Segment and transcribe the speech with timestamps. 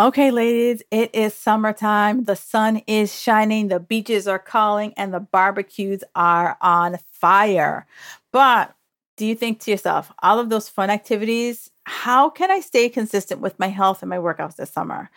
[0.00, 2.22] Okay, ladies, it is summertime.
[2.24, 7.84] The sun is shining, the beaches are calling, and the barbecues are on fire.
[8.32, 8.74] But
[9.16, 13.40] do you think to yourself, all of those fun activities, how can I stay consistent
[13.40, 15.10] with my health and my workouts this summer?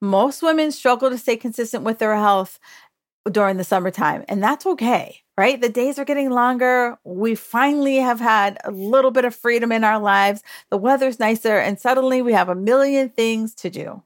[0.00, 2.60] Most women struggle to stay consistent with their health
[3.30, 5.60] during the summertime, and that's okay, right?
[5.60, 6.98] The days are getting longer.
[7.04, 10.42] We finally have had a little bit of freedom in our lives.
[10.70, 14.02] The weather's nicer, and suddenly we have a million things to do.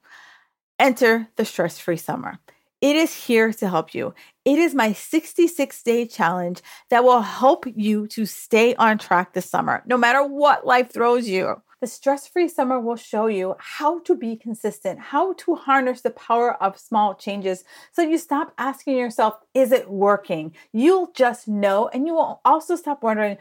[0.78, 2.38] Enter the stress free summer.
[2.80, 4.12] It is here to help you.
[4.44, 6.60] It is my 66 day challenge
[6.90, 11.28] that will help you to stay on track this summer, no matter what life throws
[11.28, 11.62] you.
[11.80, 16.10] The stress free summer will show you how to be consistent, how to harness the
[16.10, 17.62] power of small changes
[17.92, 20.54] so you stop asking yourself, is it working?
[20.72, 23.38] You'll just know, and you will also stop wondering,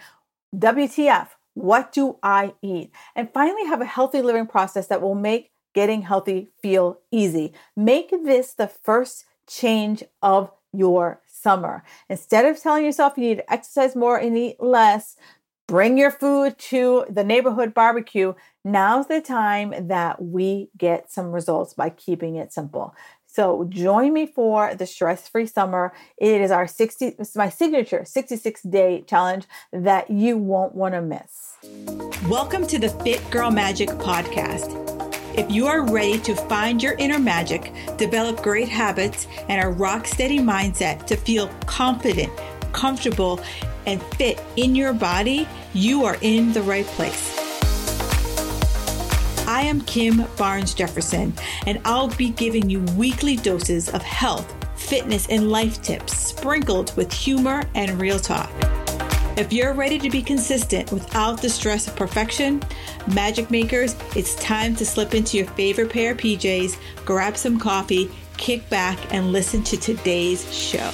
[0.56, 2.92] WTF, what do I eat?
[3.16, 7.54] And finally, have a healthy living process that will make getting healthy feel easy.
[7.76, 11.84] Make this the first change of your summer.
[12.10, 15.16] Instead of telling yourself you need to exercise more and eat less,
[15.68, 18.34] bring your food to the neighborhood barbecue.
[18.64, 22.96] Now's the time that we get some results by keeping it simple.
[23.28, 25.92] So join me for the stress-free summer.
[26.18, 31.02] It is our 60 it's my signature 66 day challenge that you won't want to
[31.02, 31.58] miss.
[32.30, 34.93] Welcome to the Fit Girl Magic podcast.
[35.36, 40.06] If you are ready to find your inner magic, develop great habits, and a rock
[40.06, 42.32] steady mindset to feel confident,
[42.72, 43.40] comfortable,
[43.88, 47.36] and fit in your body, you are in the right place.
[49.48, 51.34] I am Kim Barnes Jefferson,
[51.66, 57.12] and I'll be giving you weekly doses of health, fitness, and life tips sprinkled with
[57.12, 58.52] humor and real talk.
[59.36, 62.62] If you're ready to be consistent without the stress of perfection,
[63.16, 68.12] magic makers, it's time to slip into your favorite pair of PJs, grab some coffee,
[68.38, 70.92] kick back, and listen to today's show.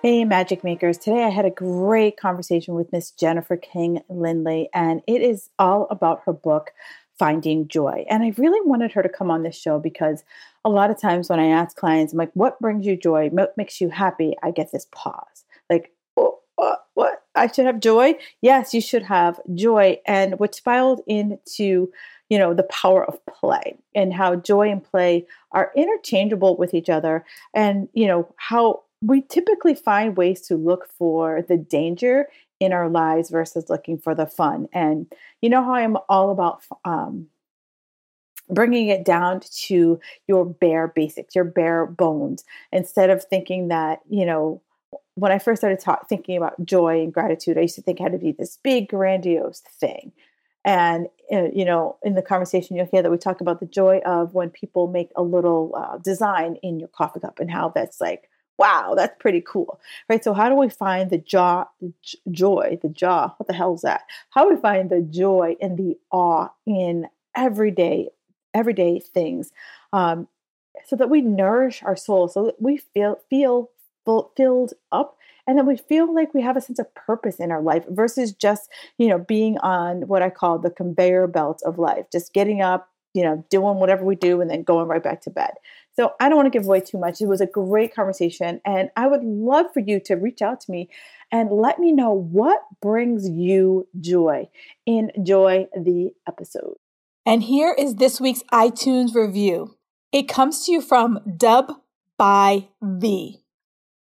[0.00, 0.98] Hey, Magic Makers.
[0.98, 5.86] Today I had a great conversation with Miss Jennifer King Lindley, and it is all
[5.90, 6.72] about her book,
[7.18, 8.04] finding joy.
[8.08, 10.24] And I really wanted her to come on this show because
[10.64, 13.28] a lot of times when I ask clients, I'm like, what brings you joy?
[13.30, 14.34] What makes you happy?
[14.42, 15.44] I get this pause.
[15.70, 16.86] Like, oh, what?
[16.94, 17.22] what?
[17.34, 18.14] I should have joy?
[18.40, 19.98] Yes, you should have joy.
[20.06, 21.90] And what filed into
[22.30, 26.88] you know the power of play and how joy and play are interchangeable with each
[26.88, 27.24] other
[27.54, 32.26] and you know how we typically find ways to look for the danger
[32.64, 34.68] in our lives versus looking for the fun.
[34.72, 35.06] And
[35.40, 37.28] you know how I'm all about um,
[38.48, 44.26] bringing it down to your bare basics, your bare bones, instead of thinking that, you
[44.26, 44.62] know,
[45.14, 48.02] when I first started talk, thinking about joy and gratitude, I used to think it
[48.02, 50.12] had to be this big, grandiose thing.
[50.64, 54.00] And, uh, you know, in the conversation, you'll hear that we talk about the joy
[54.04, 58.00] of when people make a little uh, design in your coffee cup and how that's
[58.00, 58.28] like
[58.58, 60.22] wow, that's pretty cool, right?
[60.22, 61.66] So, how do we find the jaw,
[62.30, 63.34] joy, the jaw?
[63.36, 64.02] What the hell is that?
[64.30, 68.10] How do we find the joy and the awe in everyday,
[68.52, 69.50] everyday things,
[69.92, 70.28] um,
[70.86, 73.70] so that we nourish our soul, so that we feel feel
[74.36, 75.16] filled up
[75.46, 78.32] and then we feel like we have a sense of purpose in our life versus
[78.32, 82.60] just you know being on what i call the conveyor belt of life just getting
[82.60, 85.52] up you know doing whatever we do and then going right back to bed
[85.96, 87.20] so I don't want to give away too much.
[87.20, 88.60] It was a great conversation.
[88.64, 90.88] And I would love for you to reach out to me
[91.30, 94.48] and let me know what brings you joy.
[94.86, 96.76] Enjoy the episode.
[97.24, 99.76] And here is this week's iTunes review.
[100.12, 101.72] It comes to you from Dub
[102.18, 103.40] by V.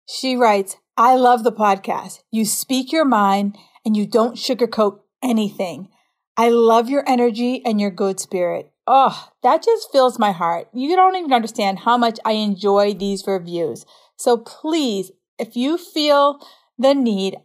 [0.09, 2.23] She writes, I love the podcast.
[2.31, 5.89] You speak your mind and you don't sugarcoat anything.
[6.37, 8.72] I love your energy and your good spirit.
[8.87, 10.69] Oh, that just fills my heart.
[10.73, 13.87] You don't even understand how much I enjoy these reviews.
[14.17, 16.41] So please, if you feel
[16.79, 17.37] the need,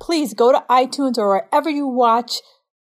[0.00, 2.40] please go to iTunes or wherever you watch,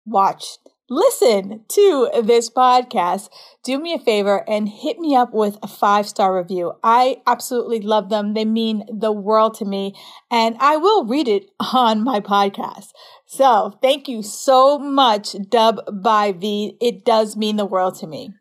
[0.04, 0.58] watch,
[0.90, 3.30] listen to this podcast.
[3.64, 6.72] Do me a favor and hit me up with a five star review.
[6.82, 8.34] I absolutely love them.
[8.34, 9.94] They mean the world to me
[10.30, 12.88] and I will read it on my podcast.
[13.32, 16.76] So thank you so much, Dub by V.
[16.82, 18.34] It does mean the world to me.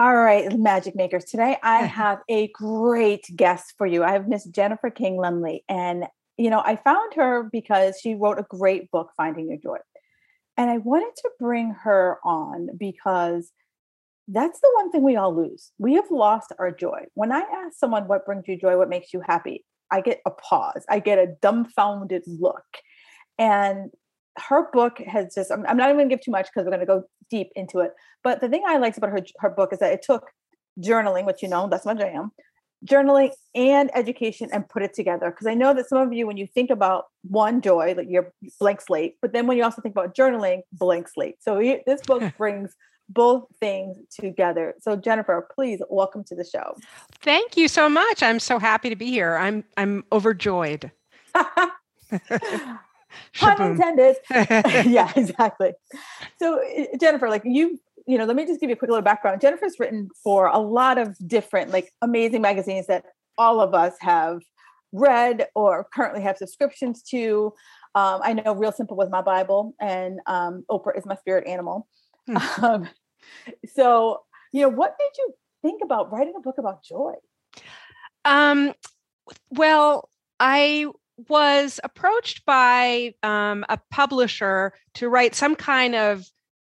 [0.00, 1.26] All right, Magic Makers.
[1.26, 4.02] Today I have a great guest for you.
[4.02, 5.62] I have Miss Jennifer King Lindley.
[5.68, 6.08] And,
[6.38, 9.78] you know, I found her because she wrote a great book, Finding Your Joy.
[10.56, 13.52] And I wanted to bring her on because
[14.26, 15.70] that's the one thing we all lose.
[15.78, 17.04] We have lost our joy.
[17.14, 20.32] When I ask someone what brings you joy, what makes you happy, I get a
[20.32, 22.64] pause, I get a dumbfounded look.
[23.38, 23.92] And
[24.38, 26.76] her book has just, I'm, I'm not even going to give too much because we're
[26.76, 27.92] going to go deep into it.
[28.24, 30.30] But the thing I liked about her, her book is that it took
[30.80, 32.32] journaling, which you know, that's my jam,
[32.86, 35.30] journaling and education and put it together.
[35.30, 38.32] Because I know that some of you, when you think about one joy, like your
[38.58, 41.36] blank slate, but then when you also think about journaling, blank slate.
[41.40, 42.74] So this book brings
[43.08, 44.74] both things together.
[44.80, 46.76] So Jennifer, please welcome to the show.
[47.20, 48.22] Thank you so much.
[48.22, 49.36] I'm so happy to be here.
[49.36, 50.90] I'm I'm overjoyed.
[53.38, 54.16] Pun intended.
[54.86, 55.72] yeah, exactly.
[56.38, 56.60] So
[57.00, 59.40] Jennifer, like you, you know, let me just give you a quick little background.
[59.40, 63.04] Jennifer's written for a lot of different, like amazing magazines that
[63.38, 64.42] all of us have
[64.92, 67.52] read or currently have subscriptions to.
[67.94, 71.88] Um, I know Real Simple was my Bible, and um, Oprah is my spirit animal.
[72.26, 72.36] Hmm.
[72.62, 72.88] Um,
[73.74, 74.20] so,
[74.52, 77.14] you know, what made you think about writing a book about joy?
[78.24, 78.72] Um,
[79.50, 80.08] well,
[80.38, 80.86] I
[81.28, 86.26] was approached by um, a publisher to write some kind of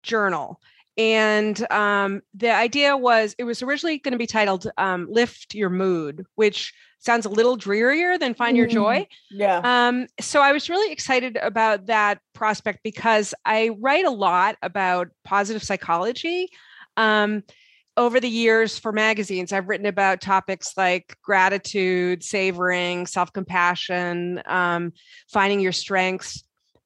[0.04, 0.60] journal.
[0.98, 5.70] And um, the idea was it was originally going to be titled um, Lift Your
[5.70, 9.00] Mood, which sounds a little drearier than Find Your Joy.
[9.34, 9.40] Mm-hmm.
[9.40, 9.62] Yeah.
[9.64, 15.08] Um, so I was really excited about that prospect because I write a lot about
[15.24, 16.50] positive psychology.
[16.98, 17.44] Um,
[18.00, 24.94] over the years for magazines, I've written about topics like gratitude, savoring, self compassion, um,
[25.30, 26.42] finding your strengths,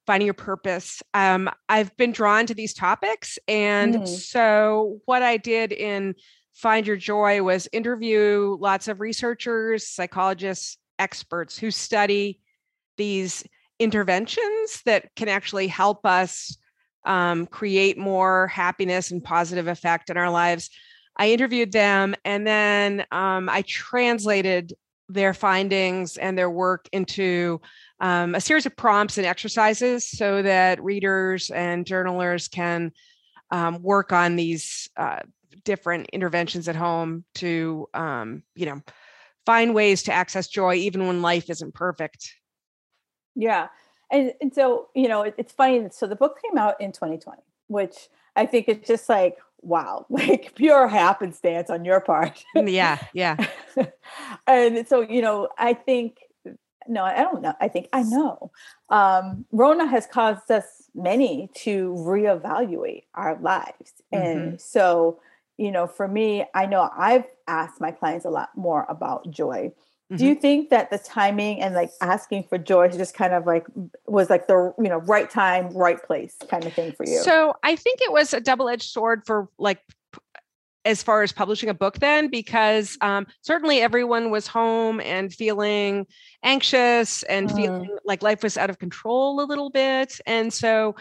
[0.07, 1.03] finding your purpose.
[1.13, 3.37] Um, I've been drawn to these topics.
[3.47, 4.07] And mm.
[4.07, 6.15] so, what I did in
[6.55, 12.39] Find Your Joy was interview lots of researchers, psychologists, experts who study
[12.97, 13.43] these
[13.77, 16.57] interventions that can actually help us
[17.05, 20.71] um, create more happiness and positive effect in our lives.
[21.17, 24.73] I interviewed them and then um, I translated
[25.09, 27.61] their findings and their work into
[27.99, 32.91] um, a series of prompts and exercises so that readers and journalers can
[33.51, 35.19] um, work on these uh,
[35.63, 38.81] different interventions at home to, um, you know,
[39.45, 42.33] find ways to access joy even when life isn't perfect.
[43.35, 43.67] Yeah.
[44.11, 45.87] And, and so, you know, it, it's funny.
[45.91, 50.53] So the book came out in 2020, which I think it's just like, wow, like
[50.55, 52.43] pure happenstance on your part.
[52.55, 53.37] Yeah, yeah.
[54.47, 56.19] and so, you know, I think,
[56.87, 57.53] no, I don't know.
[57.61, 58.51] I think I know.
[58.89, 63.93] Um, Rona has caused us many to reevaluate our lives.
[64.11, 64.55] And mm-hmm.
[64.57, 65.19] so,
[65.57, 69.71] you know, for me, I know I've asked my clients a lot more about joy.
[70.11, 70.17] Mm-hmm.
[70.17, 73.65] Do you think that the timing and like asking for joy just kind of like
[74.05, 77.21] was like the you know right time, right place kind of thing for you?
[77.21, 79.79] So I think it was a double edged sword for like
[80.85, 86.05] as far as publishing a book then because um, certainly everyone was home and feeling
[86.43, 87.55] anxious and mm.
[87.55, 90.95] feeling like life was out of control a little bit and so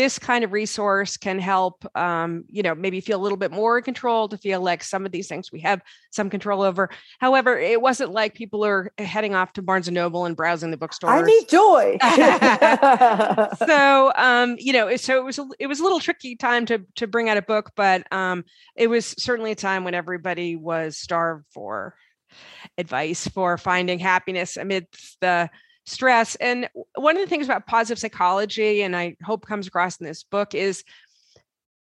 [0.00, 3.76] this kind of resource can help um, you know maybe feel a little bit more
[3.76, 6.88] in control to feel like some of these things we have some control over.
[7.18, 10.78] However it wasn't like people are heading off to barnes and noble and browsing the
[10.78, 11.98] bookstore i need joy.
[13.66, 16.78] So um, you know so it was a, it was a little tricky time to
[16.96, 18.44] to bring out a book but um,
[18.76, 21.94] it was certainly a time when everybody was starved for
[22.78, 25.50] advice for finding happiness amidst the
[25.86, 26.36] stress.
[26.36, 30.22] And one of the things about positive psychology, and I hope comes across in this
[30.22, 30.84] book, is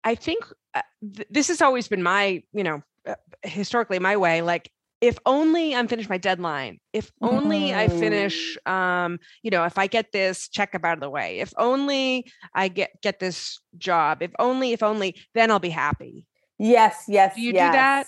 [0.04, 0.82] I think uh,
[1.16, 4.42] th- this has always been my, you know, uh, historically my way.
[4.42, 7.76] Like, if only I'm finished my deadline, if only mm.
[7.76, 8.72] I finish, mm.
[8.72, 12.68] um, you know, if I get this checkup out of the way, if only I
[12.68, 16.26] get get this job, if only, if only, then I'll be happy.
[16.58, 17.36] Yes, yes.
[17.36, 17.72] Do you yes.
[17.72, 18.08] do that?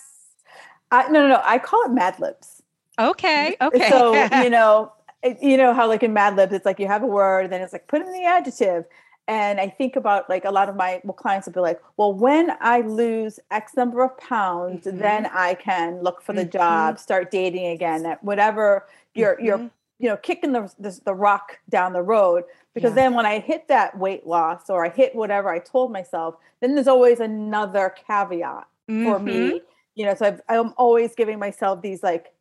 [0.92, 1.42] I, no, no, no.
[1.44, 2.62] I call it Mad Libs.
[3.00, 3.56] Okay.
[3.62, 3.90] Okay.
[3.90, 4.92] So you know,
[5.24, 7.74] you know how like in Mad Libs, it's like you have a word, then it's
[7.74, 8.86] like put in the adjective.
[9.28, 12.14] And I think about like a lot of my well, clients will be like, well,
[12.14, 14.98] when I lose X number of pounds, mm-hmm.
[14.98, 16.58] then I can look for the mm-hmm.
[16.58, 19.46] job, start dating again, at whatever you're mm-hmm.
[19.46, 22.44] you're you know kicking the, the, the rock down the road.
[22.74, 23.04] Because yeah.
[23.04, 26.74] then when I hit that weight loss or I hit whatever I told myself, then
[26.74, 29.34] there's always another caveat for me.
[29.34, 29.58] Mm-hmm.
[29.96, 32.34] You know, so I've, I'm always giving myself these like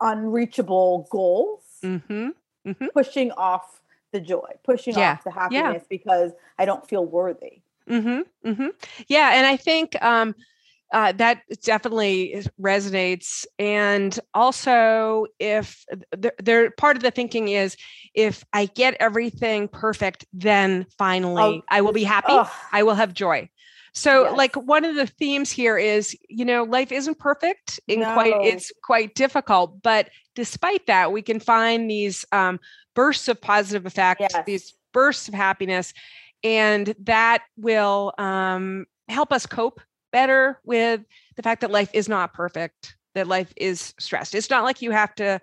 [0.00, 2.28] unreachable goals mm-hmm.
[2.66, 2.86] Mm-hmm.
[2.94, 3.80] pushing off
[4.12, 5.12] the joy, pushing yeah.
[5.12, 5.86] off the happiness yeah.
[5.88, 7.62] because I don't feel worthy.
[7.88, 8.48] Mm-hmm.
[8.48, 8.68] Mm-hmm.
[9.08, 10.34] Yeah, and I think um,
[10.92, 13.44] uh, that definitely resonates.
[13.58, 15.84] And also, if
[16.38, 17.76] they're, part of the thinking is,
[18.14, 22.28] if I get everything perfect, then finally oh, I will be happy.
[22.30, 22.50] Oh.
[22.72, 23.48] I will have joy.
[23.92, 24.36] So yes.
[24.36, 28.12] like one of the themes here is, you know, life isn't perfect and no.
[28.12, 32.60] quite it's quite difficult, but despite that, we can find these um,
[32.94, 34.44] bursts of positive effects, yes.
[34.46, 35.92] these bursts of happiness,
[36.44, 39.80] and that will um, help us cope
[40.12, 41.00] better with
[41.34, 44.34] the fact that life is not perfect, that life is stressed.
[44.34, 45.40] It's not like you have to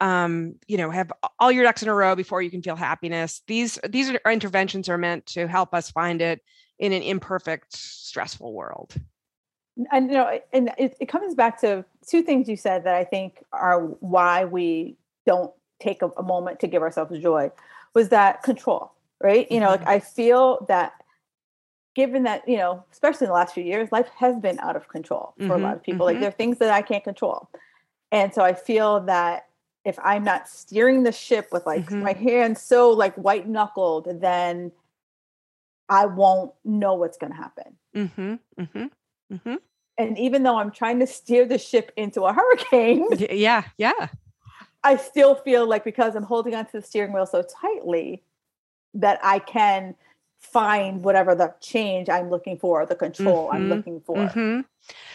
[0.00, 3.42] um, you know, have all your ducks in a row before you can feel happiness.
[3.48, 6.40] These these are, interventions are meant to help us find it
[6.78, 8.94] in an imperfect, stressful world.
[9.92, 13.04] And you know, and it, it comes back to two things you said that I
[13.04, 17.50] think are why we don't take a, a moment to give ourselves joy
[17.94, 18.92] was that control,
[19.22, 19.50] right?
[19.50, 19.90] You know, like mm-hmm.
[19.90, 20.92] I feel that
[21.94, 24.88] given that, you know, especially in the last few years, life has been out of
[24.88, 26.06] control for mm-hmm, a lot of people.
[26.06, 26.14] Mm-hmm.
[26.14, 27.48] Like there are things that I can't control.
[28.12, 29.48] And so I feel that
[29.84, 32.02] if I'm not steering the ship with like mm-hmm.
[32.02, 34.70] my hands so like white knuckled, then
[35.88, 37.76] I won't know what's going to happen.
[37.96, 38.34] Mm-hmm.
[38.60, 39.34] Mm-hmm.
[39.34, 39.54] Mm-hmm.
[39.98, 44.08] And even though I'm trying to steer the ship into a hurricane, yeah, yeah,
[44.84, 48.22] I still feel like because I'm holding onto the steering wheel so tightly
[48.94, 49.94] that I can
[50.40, 53.72] find whatever the change I'm looking for, the control I'm mm-hmm.
[53.72, 54.16] looking for.
[54.16, 54.60] Mm-hmm.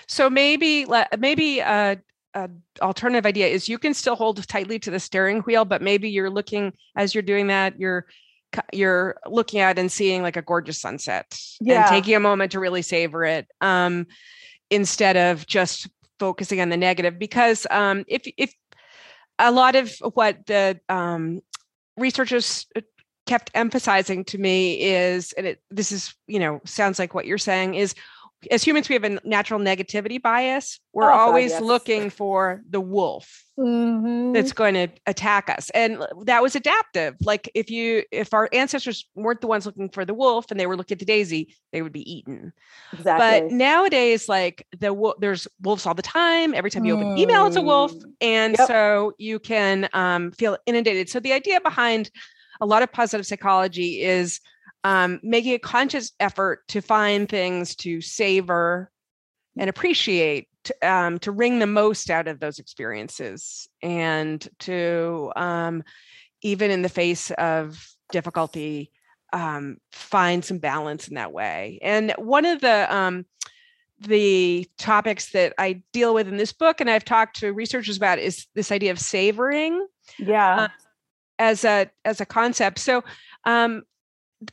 [0.08, 0.86] So maybe,
[1.18, 1.96] maybe uh,
[2.34, 2.50] a
[2.82, 6.30] alternative idea is you can still hold tightly to the steering wheel, but maybe you're
[6.30, 8.06] looking as you're doing that, you're
[8.72, 11.82] you're looking at and seeing like a gorgeous sunset yeah.
[11.82, 14.06] and taking a moment to really savor it um,
[14.74, 15.90] instead of just
[16.20, 17.20] focusing on the negative.
[17.20, 18.54] Because um, if if
[19.40, 21.42] a lot of what the um,
[21.98, 22.82] researchers uh,
[23.26, 27.38] kept emphasizing to me is, and it, this is you know sounds like what you're
[27.38, 27.96] saying is
[28.52, 30.80] as humans, we have a natural negativity bias.
[30.94, 31.64] We're oh, always God, yes.
[31.64, 34.34] looking for the wolf mm-hmm.
[34.34, 35.70] that's going to attack us.
[35.72, 37.16] And that was adaptive.
[37.22, 40.68] Like if you, if our ancestors weren't the ones looking for the wolf and they
[40.68, 42.54] were looking at the Daisy, they would be eaten.
[42.94, 43.48] Exactly.
[43.48, 46.54] But nowadays, like the there's wolves all the time.
[46.54, 47.94] Every time you open email, it's a wolf.
[47.94, 48.14] Mm.
[48.22, 48.68] And yep.
[48.68, 51.10] so you can um, feel inundated.
[51.10, 52.10] So the idea behind
[52.62, 54.40] a lot of positive psychology is
[54.84, 58.92] um, making a conscious effort to find things to savor
[59.58, 65.84] and appreciate to, um, to wring the most out of those experiences and to um,
[66.42, 68.92] even in the face of difficulty
[69.32, 71.80] um, find some balance in that way.
[71.82, 73.26] And one of the um,
[74.00, 78.20] the topics that i deal with in this book and i've talked to researchers about
[78.20, 79.88] is this idea of savoring
[80.18, 80.56] yeah.
[80.56, 80.68] uh,
[81.40, 82.80] as a as a concept.
[82.80, 83.04] So
[83.46, 83.84] um,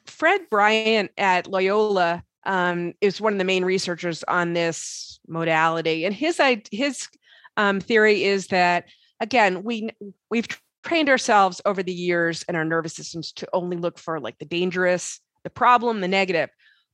[0.07, 6.15] Fred Bryant at Loyola um, is one of the main researchers on this modality, and
[6.15, 7.09] his his
[7.57, 8.87] um, theory is that
[9.21, 9.91] again we
[10.31, 10.49] we've
[10.83, 14.47] trained ourselves over the years and our nervous systems to only look for like the
[14.47, 16.49] dangerous, the problem, the negative,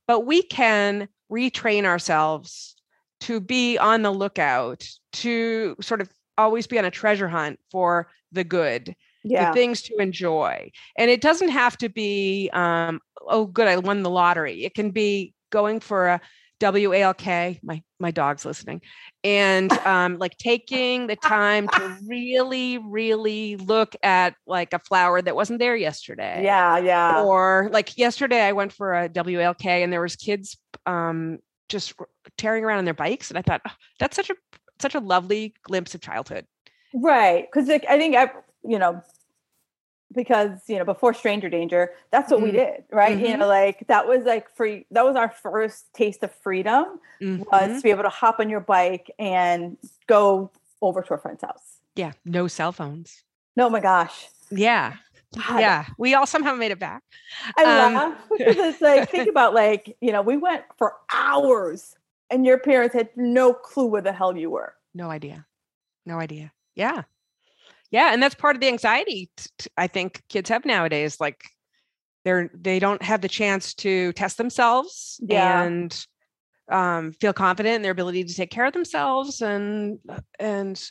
[0.07, 2.75] but we can retrain ourselves
[3.21, 8.09] to be on the lookout to sort of always be on a treasure hunt for
[8.31, 8.95] the good
[9.29, 9.49] yeah.
[9.49, 10.71] the things to enjoy.
[10.97, 14.65] And it doesn't have to be, um, oh, good, I won the lottery.
[14.65, 16.21] It can be going for a
[16.61, 17.59] WALK.
[17.63, 18.81] My my dog's listening,
[19.23, 25.35] and um, like taking the time to really, really look at like a flower that
[25.35, 26.41] wasn't there yesterday.
[26.43, 27.23] Yeah, yeah.
[27.23, 31.93] Or like yesterday, I went for a WALK, and there was kids um, just
[32.37, 34.35] tearing around on their bikes, and I thought oh, that's such a
[34.79, 36.45] such a lovely glimpse of childhood.
[36.93, 38.31] Right, because like, I think I,
[38.63, 39.01] you know
[40.13, 42.45] because you know before stranger danger that's what mm-hmm.
[42.45, 43.17] we did right?
[43.17, 43.25] Mm-hmm.
[43.25, 47.43] you know like that was like free that was our first taste of freedom mm-hmm.
[47.51, 51.41] was to be able to hop on your bike and go over to a friend's
[51.41, 51.79] house.
[51.95, 53.23] Yeah no cell phones.
[53.55, 54.27] No my gosh.
[54.49, 54.95] Yeah
[55.35, 55.59] God.
[55.59, 57.03] yeah we all somehow made it back.
[57.57, 61.95] I um, laugh because it's like think about like you know we went for hours
[62.29, 64.73] and your parents had no clue where the hell you were.
[64.93, 65.45] No idea.
[66.05, 66.53] No idea.
[66.75, 67.03] Yeah
[67.91, 71.43] yeah and that's part of the anxiety t- i think kids have nowadays like
[72.27, 75.63] they're they don't have the chance to test themselves yeah.
[75.63, 76.05] and
[76.69, 79.99] um, feel confident in their ability to take care of themselves and
[80.37, 80.89] and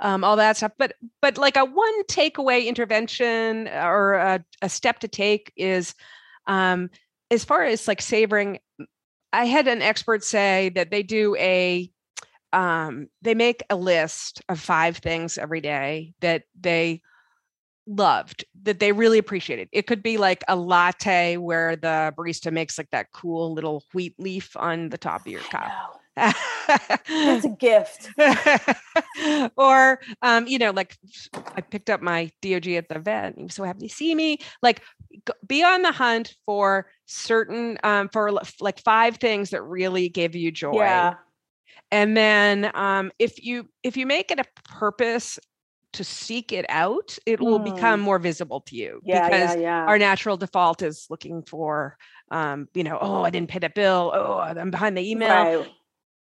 [0.00, 5.00] um, all that stuff but but like a one takeaway intervention or a, a step
[5.00, 5.94] to take is
[6.46, 6.88] um,
[7.30, 8.58] as far as like savoring
[9.34, 11.90] i had an expert say that they do a
[12.52, 17.02] um, they make a list of five things every day that they
[17.86, 19.68] loved that they really appreciated.
[19.72, 24.14] It could be like a latte where the barista makes like that cool little wheat
[24.18, 26.00] leaf on the top of your cup.
[26.16, 28.10] That's a gift.
[29.56, 30.96] or, um, you know, like
[31.56, 33.34] I picked up my DOG at the vet.
[33.36, 34.38] He was so happy to see me.
[34.62, 34.82] Like,
[35.46, 38.30] be on the hunt for certain, um, for
[38.60, 40.74] like five things that really gave you joy.
[40.74, 41.14] Yeah
[41.90, 45.38] and then um, if you if you make it a purpose
[45.92, 48.04] to seek it out, it will become Mm.
[48.04, 49.84] more visible to you Yeah, because yeah, yeah.
[49.86, 51.96] our natural default is looking for
[52.30, 54.12] um, you know, oh, I didn't pay that bill.
[54.14, 55.28] Oh, I'm behind the email.
[55.60, 55.68] Right.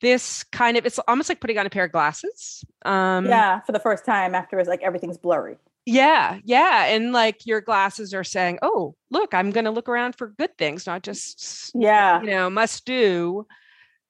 [0.00, 2.64] This kind of it's almost like putting on a pair of glasses.
[2.84, 5.58] Um yeah, for the first time after it's like everything's blurry.
[5.84, 6.84] yeah, yeah.
[6.86, 10.86] And like your glasses are saying, Oh, look, I'm gonna look around for good things,
[10.86, 12.22] not just Yeah.
[12.22, 13.46] you know, must do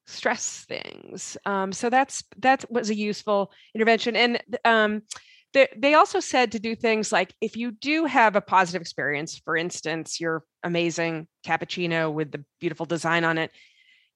[0.09, 1.37] stress things.
[1.45, 4.17] Um, so that's that was a useful intervention.
[4.17, 5.03] And um,
[5.53, 9.39] they, they also said to do things like if you do have a positive experience,
[9.45, 13.51] for instance, your amazing cappuccino with the beautiful design on it,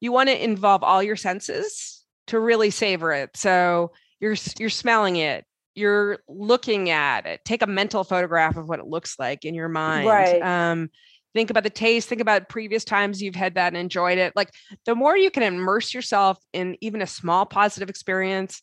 [0.00, 3.36] you want to involve all your senses to really savor it.
[3.36, 5.44] So you're you're smelling it,
[5.74, 7.40] you're looking at it.
[7.44, 10.08] Take a mental photograph of what it looks like in your mind.
[10.08, 10.42] Right.
[10.42, 10.90] Um,
[11.34, 12.08] think about the taste.
[12.08, 14.34] Think about previous times you've had that and enjoyed it.
[14.36, 14.50] Like
[14.84, 18.62] the more you can immerse yourself in even a small positive experience,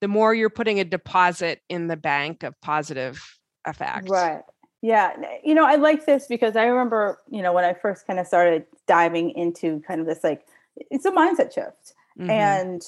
[0.00, 3.22] the more you're putting a deposit in the bank of positive
[3.66, 4.10] effects.
[4.10, 4.42] Right.
[4.82, 5.12] Yeah.
[5.44, 8.26] You know, I like this because I remember, you know, when I first kind of
[8.26, 10.46] started diving into kind of this like
[10.90, 11.94] it's a mindset shift.
[12.18, 12.30] Mhm.
[12.30, 12.82] And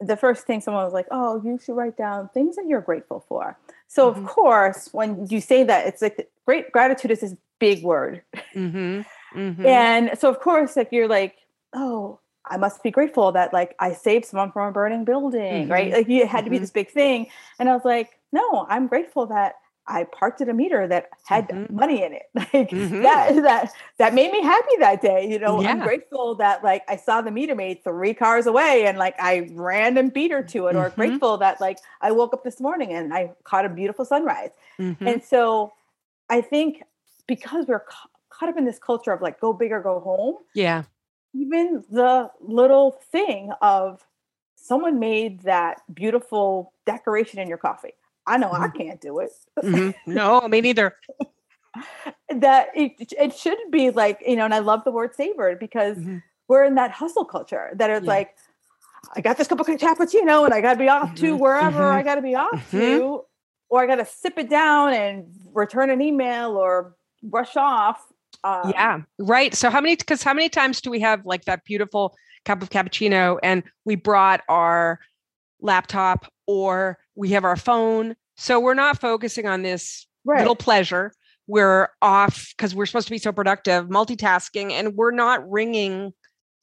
[0.00, 3.24] the first thing someone was like, "Oh, you should write down things that you're grateful
[3.28, 3.58] for."
[3.88, 4.16] So Mhm.
[4.16, 8.22] of course, when you say that, it's like great gratitude is this big word,
[8.56, 9.04] Mhm.
[9.34, 9.64] Mhm.
[9.66, 11.36] and so of course, like you're like,
[11.74, 15.92] "Oh, I must be grateful that like I saved someone from a burning building," right?
[15.92, 15.94] Mhm.
[15.94, 16.60] Like it had to be Mhm.
[16.60, 19.54] this big thing, and I was like, "No, I'm grateful that."
[19.86, 21.70] I parked at a meter that had Mhm.
[21.70, 22.26] money in it.
[22.54, 23.02] Like Mhm.
[23.02, 25.26] that that that made me happy that day.
[25.28, 28.98] You know, I'm grateful that like I saw the meter maid three cars away and
[28.98, 32.44] like I ran and beat her to it, or grateful that like I woke up
[32.44, 34.50] this morning and I caught a beautiful sunrise.
[34.78, 35.72] And so
[36.28, 36.84] I think
[37.30, 40.34] because we're ca- caught up in this culture of like go big or go home,
[40.52, 40.82] yeah.
[41.32, 44.04] even the little thing of
[44.56, 47.94] someone made that beautiful decoration in your coffee.
[48.26, 48.76] I know I Mhm.
[48.76, 49.30] can't do it.
[49.62, 49.94] Mhm.
[50.06, 50.96] No, me neither.
[52.28, 55.96] that it, it should be like you know and i love the word savored because
[55.98, 56.20] Mhm.
[56.48, 58.10] we're in that hustle culture that it's Yeah.
[58.16, 58.34] like
[59.14, 61.94] i got this cup of cappuccino and i gotta be off to Mhm, wherever mhm,
[61.98, 62.70] i gotta be off mhm.
[62.72, 63.24] to
[63.68, 68.00] or i gotta sip it down and return an email or brush off
[68.44, 71.64] um, yeah right so how many because how many times do we have like that
[71.64, 75.00] beautiful cup of cappuccino and we brought our
[75.60, 78.16] laptop or we have our phone?
[78.36, 80.38] So we're not focusing on this right.
[80.38, 81.12] little pleasure.
[81.46, 86.12] We're off because we're supposed to be so productive multitasking and we're not wringing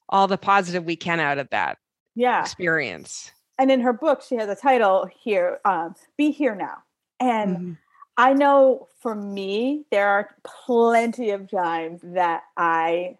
[0.10, 1.78] all the positive we can out of that
[2.16, 2.42] yeah.
[2.42, 3.32] experience.
[3.60, 6.78] And in her book she has a title here um, be here now
[7.20, 7.78] and Mhm.
[8.18, 13.18] I know for me, there are plenty of times that I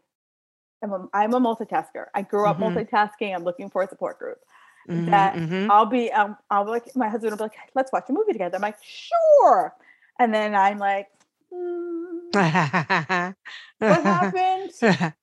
[0.84, 2.06] am a, I'm a multitasker.
[2.16, 2.74] I grew up Mhm.
[2.90, 3.36] multitasking.
[3.36, 4.40] I'm looking for a support group.
[4.90, 5.70] Mhm, That mhm.
[5.70, 8.34] I'll be, um, I'll be like, my husband will be like, let's watch a movie
[8.34, 8.56] together.
[8.56, 9.76] I'm like, sure.
[10.20, 11.10] And then I'm like,
[11.54, 12.30] "Hmm,
[13.80, 14.72] what happened?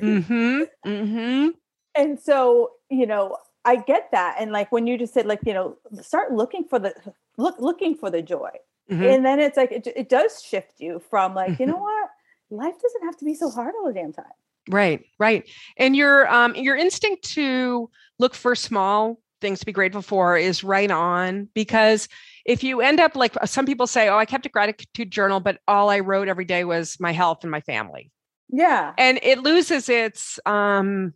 [0.00, 0.62] mm-hmm.
[0.86, 1.48] Mm-hmm.
[1.94, 4.36] and so, you know, I get that.
[4.38, 6.94] And like when you just said, like, you know, start looking for the
[7.36, 8.50] look, looking for the joy.
[8.90, 9.14] Mhm.
[9.14, 11.80] And then it's like, it, it does shift you from like, you know Mhm.
[11.80, 12.10] what?
[12.50, 14.24] Life doesn't have to be so hard all the damn time.
[14.68, 15.48] Right, right.
[15.76, 20.64] And your um your instinct to look for small things to be grateful for is
[20.64, 22.08] right on because
[22.46, 25.58] if you end up like some people say, "Oh, I kept a gratitude journal, but
[25.68, 28.10] all I wrote every day was my health and my family."
[28.48, 28.92] Yeah.
[28.96, 31.12] And it loses its um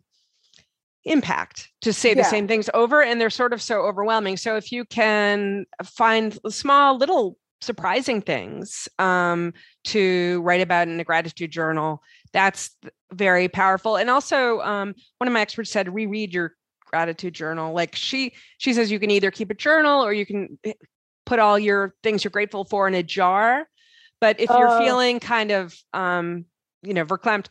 [1.05, 2.29] impact to say the Yeah.
[2.29, 4.37] same things over and they're sort of so overwhelming.
[4.37, 11.03] So if you can find small little surprising things um to write about in a
[11.03, 12.71] gratitude journal, that's
[13.11, 13.97] very powerful.
[13.97, 17.73] And also um one of my experts said reread your gratitude journal.
[17.73, 20.73] Like she she says you can either keep a journal or you can eh,
[21.25, 23.67] put all your things you're grateful for in a jar.
[24.21, 24.77] But if you're Oh.
[24.77, 26.45] feeling kind of um
[26.81, 27.47] you know verklempt,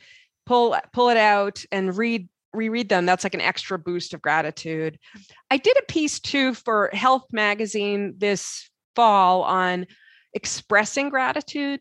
[0.46, 4.98] pull pull it out and read reread them that's like an extra boost of gratitude
[5.50, 9.87] i did a piece too for health magazine this fall on
[10.34, 11.80] expressing gratitude.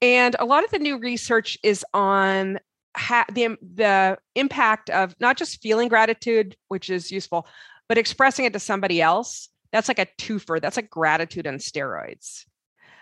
[0.00, 2.60] And a lot of the new research is on
[2.96, 7.46] ha- the, the impact of not just feeling gratitude which is useful
[7.88, 9.48] but expressing it to somebody else.
[9.72, 12.44] That's like a twofer that's like gratitude on steroids.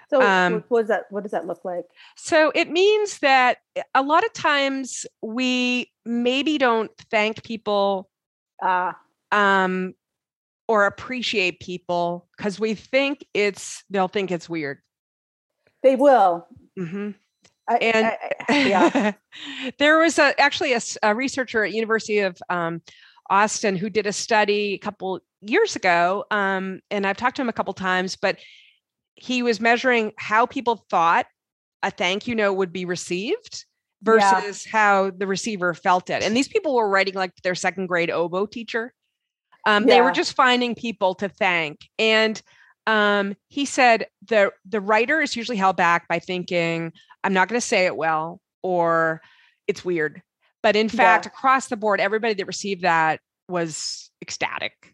[0.09, 1.85] So Um, what, does that what does that look like?
[2.17, 3.59] so it means that
[3.95, 8.09] a lot of times we maybe don't thank people
[8.63, 8.93] Uh
[9.31, 9.95] um,
[10.73, 14.79] or appreciate people because we think it's they'll think it's weird.
[15.83, 16.47] they will.
[16.79, 17.15] Mhm.
[17.69, 19.13] I, And I- I- yeah.
[19.79, 22.81] there was a, actually a researcher at University of um,
[23.29, 27.51] Austin who did a study a couple years ago, um, and I've talked to him
[27.51, 28.39] a couple times, but
[29.17, 31.27] he was measuring how people thought
[31.83, 33.67] a thank you note would be received
[34.03, 34.73] versus yeah.
[34.73, 36.23] how the receiver felt it.
[36.23, 38.95] And these people were writing like their second grade oboe teacher.
[39.67, 39.95] Um, yeah.
[39.95, 41.81] They were just finding people to thank.
[41.99, 42.41] And
[42.87, 47.61] um, he said the the writer is usually held back by thinking, I'm not going
[47.61, 49.21] to say it well, or
[49.69, 50.23] it's weird.
[50.63, 51.33] But in fact, yeah.
[51.33, 54.93] across the board, everybody that received that was ecstatic.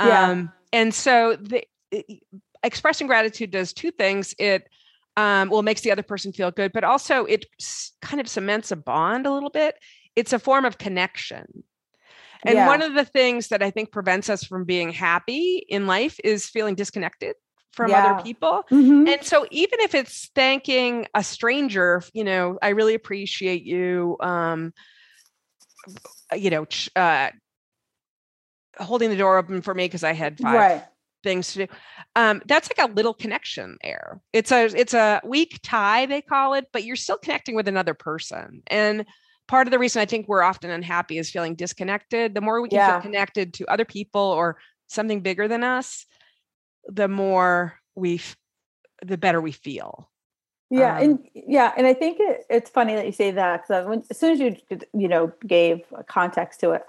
[0.00, 0.30] Yeah.
[0.30, 2.22] Um, and so the it,
[2.62, 4.34] expressing gratitude does two things.
[4.38, 4.68] It
[5.16, 7.46] um, well makes the other person feel good, but also it
[8.02, 9.76] kind of cements a bond a little bit.
[10.14, 11.64] It's a form of connection.
[12.46, 12.66] And yeah.
[12.66, 16.46] one of the things that I think prevents us from being happy in life is
[16.46, 17.34] feeling disconnected
[17.72, 18.04] from yeah.
[18.04, 18.64] other people.
[18.70, 19.08] Mm-hmm.
[19.08, 24.72] And so even if it's thanking a stranger, you know, I really appreciate you um
[26.34, 27.30] you know, uh
[28.78, 30.84] holding the door open for me because I had five right.
[31.22, 31.72] things to do.
[32.14, 34.20] Um, that's like a little connection there.
[34.32, 37.94] It's a it's a weak tie they call it, but you're still connecting with another
[37.94, 38.62] person.
[38.66, 39.06] And
[39.48, 42.34] part of the reason I think we're often unhappy is feeling disconnected.
[42.34, 42.92] The more we can yeah.
[42.92, 46.06] feel connected to other people or something bigger than us,
[46.86, 48.20] the more we,
[49.02, 50.10] the better we feel.
[50.68, 54.04] Yeah, um, and yeah, and I think it, it's funny that you say that because
[54.10, 54.56] as soon as you
[54.92, 56.82] you know gave context to it,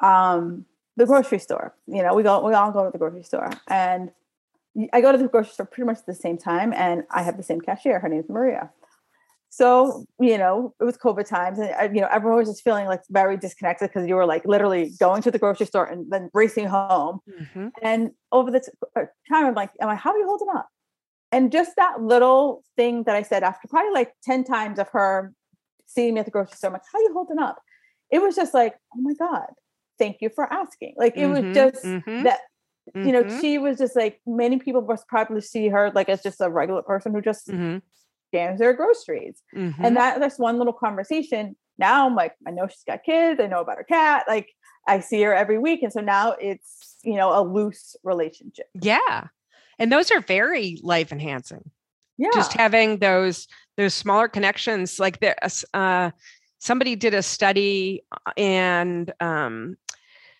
[0.00, 0.64] um,
[0.96, 1.74] the grocery store.
[1.86, 4.10] You know, we go we all go to the grocery store, and
[4.94, 7.36] I go to the grocery store pretty much at the same time, and I have
[7.36, 7.98] the same cashier.
[7.98, 8.70] Her name is Maria.
[9.54, 12.86] So, you know, it was COVID times and, uh, you know, everyone was just feeling
[12.86, 16.30] like very disconnected because you were like literally going to the grocery store and then
[16.32, 17.20] racing home.
[17.28, 17.68] Mm-hmm.
[17.82, 20.70] And over the uh, time, I'm like, am I, how are you holding up?
[21.32, 25.34] And just that little thing that I said after probably like 10 times of her
[25.84, 27.60] seeing me at the grocery store, I'm like, how are you holding up?
[28.10, 29.48] It was just like, oh my God,
[29.98, 30.94] thank you for asking.
[30.96, 31.48] Like it mm-hmm.
[31.48, 32.22] was just mm-hmm.
[32.22, 32.40] that,
[32.94, 33.40] you know, mm-hmm.
[33.42, 36.80] she was just like, many people must probably see her like as just a regular
[36.80, 37.76] person who just mm-hmm
[38.32, 39.42] scans their groceries.
[39.54, 39.84] Mm-hmm.
[39.84, 41.56] And that that's one little conversation.
[41.78, 44.48] Now I'm like, I know she's got kids, I know about her cat, like
[44.86, 45.82] I see her every week.
[45.82, 48.66] And so now it's, you know, a loose relationship.
[48.74, 49.28] Yeah.
[49.78, 51.70] And those are very life enhancing.
[52.18, 52.30] Yeah.
[52.34, 55.36] Just having those those smaller connections like there
[55.74, 56.10] uh
[56.58, 59.76] somebody did a study uh, and um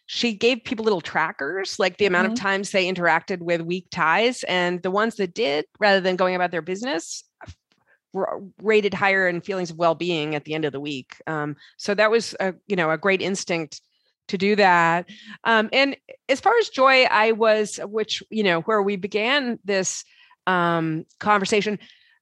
[0.06, 2.32] she gave people little trackers, like the amount mm-hmm.
[2.34, 4.42] of times they interacted with weak ties.
[4.44, 7.24] And the ones that did, rather than going about their business,
[8.60, 11.16] rated higher in feelings of well-being at the end of the week.
[11.26, 13.80] Um, so that was a you know a great instinct
[14.28, 15.08] to do that.
[15.44, 15.96] Um, and
[16.28, 20.04] as far as joy, I was which you know where we began this
[20.46, 21.78] um, conversation.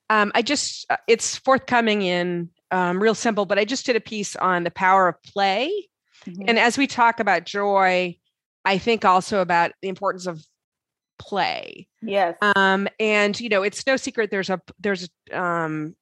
[0.08, 4.00] Um, I just uh, it's forthcoming in um, real simple, but I just did a
[4.00, 5.88] piece on the power of play.
[6.26, 6.44] Mm-hmm.
[6.48, 8.16] And as we talk about joy,
[8.64, 10.44] I think also about the importance of
[11.20, 11.86] play.
[12.02, 12.36] Yes.
[12.56, 15.94] Um, and you know, it's no secret there's a there's um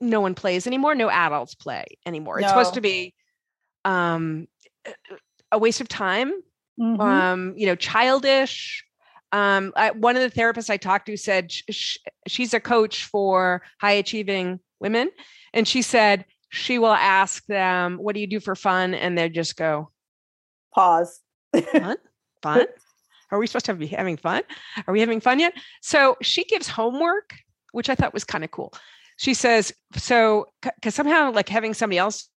[0.00, 2.40] no one plays anymore, no adults play anymore.
[2.40, 2.44] No.
[2.44, 3.14] It's supposed to be
[3.84, 4.46] um
[5.50, 6.32] a waste of time.
[6.78, 7.00] Mm-hmm.
[7.00, 8.84] Um, you know, childish.
[9.32, 13.62] Um, I, one of the therapists I talked to said sh- she's a coach for
[13.80, 15.10] high achieving women,
[15.52, 19.28] and she said she will ask them, "What do you do for fun?" and they
[19.28, 19.90] just go,
[20.74, 21.20] "Pause."
[21.72, 21.96] fun,
[22.42, 22.66] fun.
[23.30, 24.42] Are we supposed to be having fun?
[24.86, 25.54] Are we having fun yet?
[25.82, 27.34] So she gives homework,
[27.72, 28.72] which I thought was kind of cool.
[29.16, 32.28] She says, so because somehow like having somebody else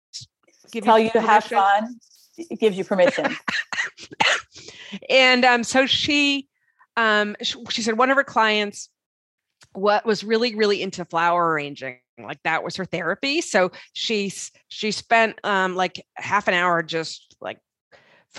[0.73, 1.99] give tell you, you to have fun,
[2.37, 3.35] it gives you permission.
[5.09, 6.49] and um, so she,
[6.97, 8.89] um, she, she said one of her clients
[9.75, 14.91] what was really really into flower arranging like that was her therapy so she's she
[14.91, 17.59] spent um like half an hour just like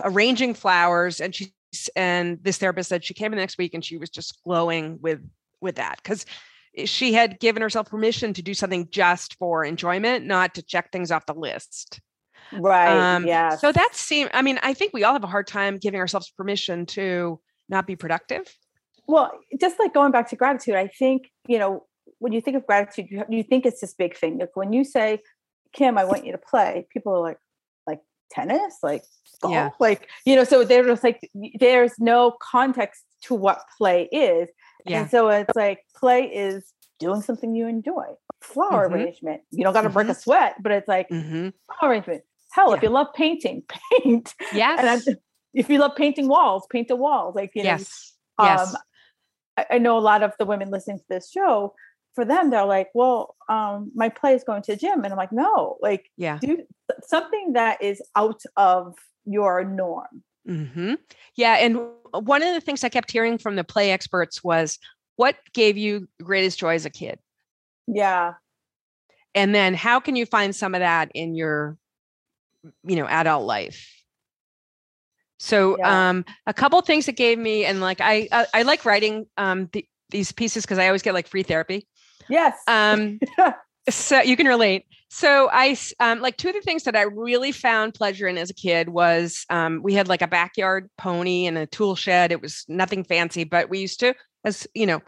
[0.03, 1.51] arranging flowers and she
[1.95, 4.99] and this therapist said she came in the next week and she was just glowing
[5.01, 5.19] with
[5.61, 6.25] with that because
[6.85, 11.11] she had given herself permission to do something just for enjoyment not to check things
[11.11, 12.01] off the list.
[12.51, 15.47] Right um, yeah so that seemed i mean i think we all have a hard
[15.47, 18.43] time giving ourselves permission to not be productive.
[19.07, 21.85] Well just like going back to gratitude i think you know
[22.19, 24.37] when you think of gratitude you, you think it's this big thing.
[24.37, 25.21] Like when you say
[25.73, 27.37] kim i want you to play people are like
[28.33, 29.03] tennis like
[29.41, 29.69] golf yeah.
[29.79, 34.49] like you know so they're just like there's no context to what play is
[34.85, 35.01] yeah.
[35.01, 38.05] and so it's like play is doing something you enjoy
[38.41, 38.95] flower mm-hmm.
[38.95, 39.95] arrangement you don't got to mm-hmm.
[39.95, 40.19] break a mm-hmm.
[40.19, 41.49] sweat but it's like mm-hmm.
[41.79, 42.77] flower arrangement hell yeah.
[42.77, 43.63] if you love painting
[44.03, 45.17] paint yes and
[45.53, 48.13] if you love painting walls paint the walls like you know yes.
[48.39, 48.73] yes.
[48.73, 48.81] um
[49.57, 51.73] I, I know a lot of the women listening to this show
[52.13, 55.17] for them they're like well um my play is going to the gym and i'm
[55.17, 56.57] like no like yeah do
[57.05, 58.95] something that is out of
[59.25, 60.93] your norm mm-hmm.
[61.35, 61.79] yeah and
[62.11, 64.79] one of the things i kept hearing from the play experts was
[65.15, 67.19] what gave you greatest joy as a kid?
[67.87, 68.33] Yeah.
[69.35, 71.77] And then how can you find some of that in your,
[72.83, 73.89] you know, adult life?
[75.39, 76.09] So Yeah.
[76.09, 79.69] um, a couple things that gave me, and like I I, I like writing um,
[79.73, 81.87] the, these pieces because I always get like free therapy.
[82.29, 82.61] Yes.
[82.67, 83.19] Um,
[83.89, 84.85] so you can relate.
[85.09, 88.49] So I um, like two of the things that I really found pleasure in as
[88.49, 92.31] a kid was um, we had like a backyard pony and a tool shed.
[92.31, 95.01] It was nothing fancy, but we used to, as you know,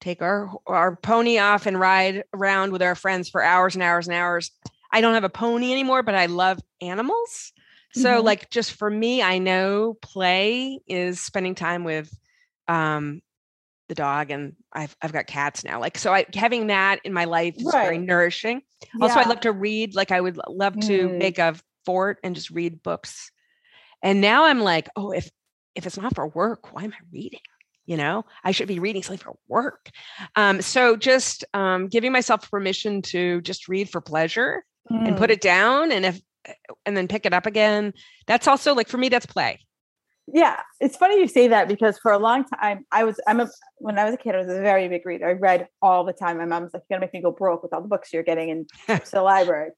[0.00, 4.08] take our our pony off and ride around with our friends for hours and hours
[4.08, 4.50] and hours.
[4.92, 7.52] I don't have a pony anymore, but I love animals.
[7.92, 8.24] So Mhm.
[8.24, 12.10] like just for me, I know play is spending time with
[12.66, 13.22] um
[13.88, 15.80] the dog and I've I've got cats now.
[15.80, 18.06] Like so I having that in my life is very Right.
[18.06, 18.62] nourishing.
[19.00, 19.94] Also, I love to read.
[19.96, 21.18] Like I would love to Mm.
[21.18, 23.30] make a fort and just read books.
[24.02, 25.30] And now I'm like, oh, if
[25.74, 27.40] if it's not for work, why am I reading?
[27.86, 29.90] You know, I should be reading something for work.
[30.34, 35.34] Um, so just um, giving myself permission to just read for pleasure and put Mm.
[35.34, 36.20] it down, and if
[36.84, 37.92] and then pick it up again.
[38.26, 39.65] That's also like for me, that's play.
[40.28, 43.48] Yeah, it's funny you say that because for a long time I was I'm a
[43.78, 45.28] when I was a kid I was a very big reader.
[45.28, 46.38] I read all the time.
[46.38, 48.48] My mom's like, "You're gonna make me go broke with all the books you're getting
[48.48, 49.70] in to the library."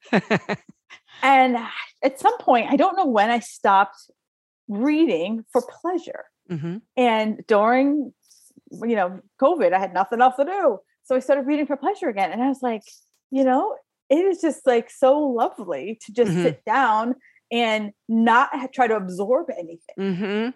[1.22, 1.56] And
[2.02, 4.10] at some point, I don't know when I stopped
[4.68, 6.24] reading for pleasure.
[6.50, 6.80] Mhm.
[6.96, 8.12] And during
[8.70, 12.08] you know COVID, I had nothing else to do, so I started reading for pleasure
[12.08, 12.32] again.
[12.32, 12.82] And I was like,
[13.30, 13.76] you know,
[14.08, 16.42] it is just like so lovely to just Mhm.
[16.42, 17.16] sit down
[17.50, 19.96] and not try to absorb anything.
[19.96, 20.48] hmm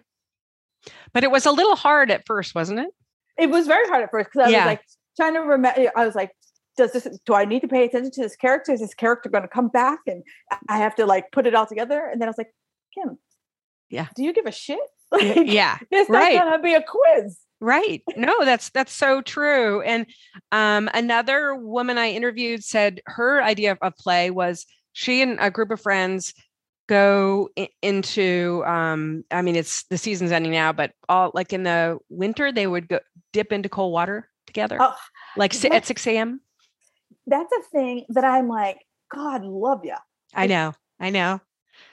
[1.13, 2.89] But it was a little hard at first, wasn't it?
[3.37, 4.59] it was very hard at first because I Yeah.
[4.59, 4.81] was like
[5.17, 5.91] trying to remember.
[5.95, 6.31] I was like,
[6.77, 7.07] does this?
[7.25, 8.71] Do I need to pay attention to this character?
[8.73, 9.99] Is this character going to come back?
[10.07, 10.23] And
[10.69, 12.07] I have to like put it all together.
[12.11, 12.53] And then I was like,
[12.93, 13.17] Kim,
[13.89, 14.07] Yeah.
[14.15, 14.79] do you give a shit?
[15.11, 15.77] Like, yeah.
[15.91, 16.39] it's not right.
[16.39, 17.37] going to be a quiz.
[17.61, 18.01] Right.
[18.17, 19.81] No, that's that's so true.
[19.81, 20.07] And
[20.51, 25.69] um, another woman I interviewed said her idea of play was she and a group
[25.69, 26.33] of friends
[26.87, 27.49] go
[27.81, 32.51] into um, I mean it's the season's ending now, but all like in the winter
[32.51, 32.99] they would go
[33.31, 34.95] dip into cold water together, Oh,
[35.37, 36.41] like at six a.m.
[37.27, 38.79] That's a thing that I'm like,
[39.13, 39.95] God love you.
[40.33, 41.39] I know, I know.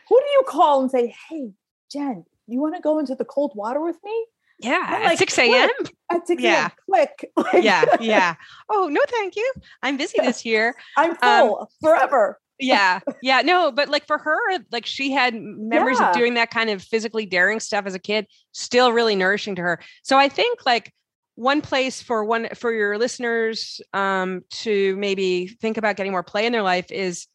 [0.09, 1.53] Who do you call and say, Hey,
[1.93, 4.27] Jen, you want to go into the cold water with me?
[4.59, 5.69] Yeah, I'm at like, six a.m.
[6.13, 6.63] At 6 Yeah.
[6.65, 6.71] a.m.
[6.87, 7.31] Click.
[7.37, 8.35] Like, Yeah, yeah.
[8.69, 9.53] Oh no, thank you.
[9.83, 10.75] I'm busy this year.
[10.97, 12.39] I'm full forever.
[12.61, 14.39] Yeah yeah no but like for her
[14.71, 16.11] like she had memories Yeah.
[16.11, 19.63] of doing that kind of physically daring stuff as a kid still really nourishing to
[19.63, 20.93] her so i think like
[21.37, 26.45] one place for one for your listeners um to maybe think about getting more play
[26.47, 27.27] in their life is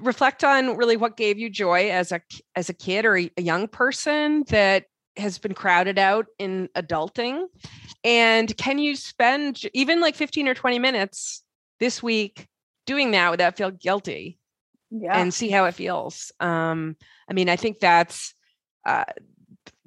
[0.00, 2.20] reflect on really what gave you joy as a
[2.56, 4.84] as a kid or a a young person that
[5.16, 7.44] has been crowded out in adulting
[8.02, 11.42] and can you spend even like 15 or 20 minutes
[11.78, 12.48] this week
[12.86, 14.38] doing that without feel guilty
[14.90, 15.16] Yeah.
[15.18, 16.32] and see how it feels.
[16.40, 16.96] Um,
[17.28, 18.34] I mean, I think that's
[18.86, 19.04] uh,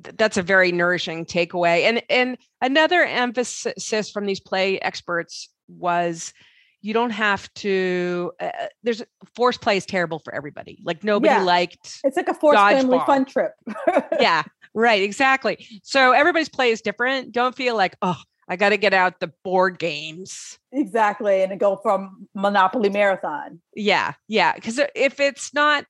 [0.03, 1.81] th- that's a very nourishing takeaway.
[1.84, 6.34] And and another emphasis from these play experts was
[6.81, 8.31] you don't have to.
[8.39, 8.49] Uh,
[8.84, 9.01] there's
[9.36, 10.79] forced play is terrible for everybody.
[10.84, 11.41] Like nobody Yeah.
[11.41, 11.99] liked.
[12.03, 13.05] it's like a forced family Dodgeball.
[13.05, 13.51] fun trip.
[14.19, 15.65] Yeah, right, exactly.
[15.84, 17.31] So everybody's play is different.
[17.31, 18.17] Don't feel like oh.
[18.47, 20.60] I got to get out the board games.
[20.71, 21.41] exactly.
[21.41, 23.60] And go from Monopoly Marathon.
[23.75, 24.53] Yeah, yeah.
[24.53, 25.86] Because if it's not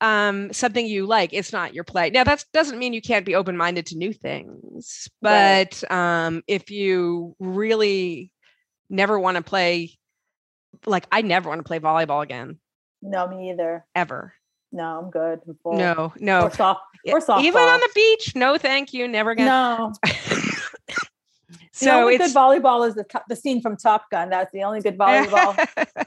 [0.00, 2.10] um, something you like, it's not your play.
[2.10, 5.68] Now that doesn't mean you can't be open minded to new things, Right.
[5.80, 8.32] but um, if you really
[8.90, 9.92] never want to play,
[10.86, 12.58] like I never want to play volleyball again,
[13.00, 13.84] No, me either.
[13.94, 14.34] ever.
[14.72, 15.40] No, I'm good.
[15.46, 15.76] I'm.
[15.76, 16.42] No, no.
[16.46, 16.80] Or soft.
[17.06, 17.42] Or softball.
[17.42, 19.48] Even on the beach, no, thank you, never gonna.
[19.48, 19.92] No.
[21.72, 24.28] The so only it's good volleyball is the, the scene from Top Gun.
[24.28, 25.56] That's the only good volleyball.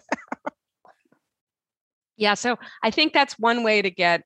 [2.17, 4.23] yeah, so I think that's one way to get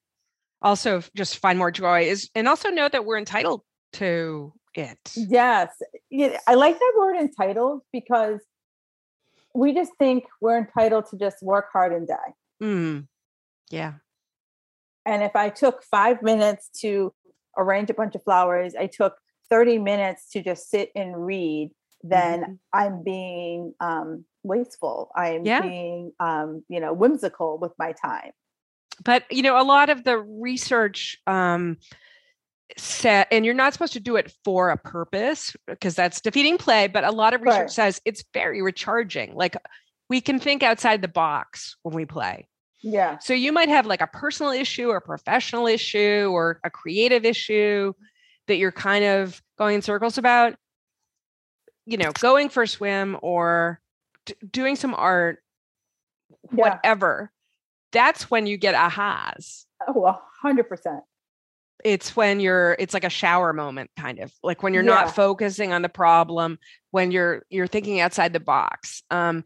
[0.62, 3.62] also just find more joy is and also know that we're entitled
[3.94, 5.00] to it.
[5.16, 5.70] yes.
[6.48, 8.40] I like that word entitled because
[9.56, 12.34] we just think we're entitled to just work hard and die.
[12.62, 13.08] Mm.
[13.72, 13.94] Yeah.
[15.06, 17.14] And if I took five minutes to
[17.58, 19.16] arrange a bunch of flowers, I took
[19.50, 21.72] 30 minutes to just sit and read,
[22.04, 22.58] then Mhm.
[22.74, 25.12] I'm being um, wasteful.
[25.16, 25.62] I'm Yeah.
[25.62, 28.32] being, um, you know, whimsical with my time.
[29.06, 31.78] but you know a lot of the research um
[32.78, 36.88] set and you're not supposed to do it for a purpose because that's defeating play
[36.88, 37.72] but a lot of research Right.
[37.72, 39.56] says it's very recharging like
[40.10, 42.48] we can think outside the box when we play
[42.82, 43.18] Yeah.
[43.20, 47.94] so you might have like a personal issue or professional issue or a creative issue
[48.50, 50.56] that you're kind of going in circles about
[51.86, 53.80] you know, going for a swim or
[54.26, 55.40] d- doing some art,
[56.52, 56.76] Yeah.
[56.76, 57.32] whatever,
[57.92, 59.66] that's when you get ahas.
[59.88, 61.04] Oh, a hundred percent.
[61.84, 64.32] It's when you're it's like a shower moment kind of.
[64.44, 64.90] Like when you're Yeah.
[65.06, 66.60] not focusing on the problem,
[66.92, 69.02] when you're you're thinking outside the box.
[69.10, 69.44] Um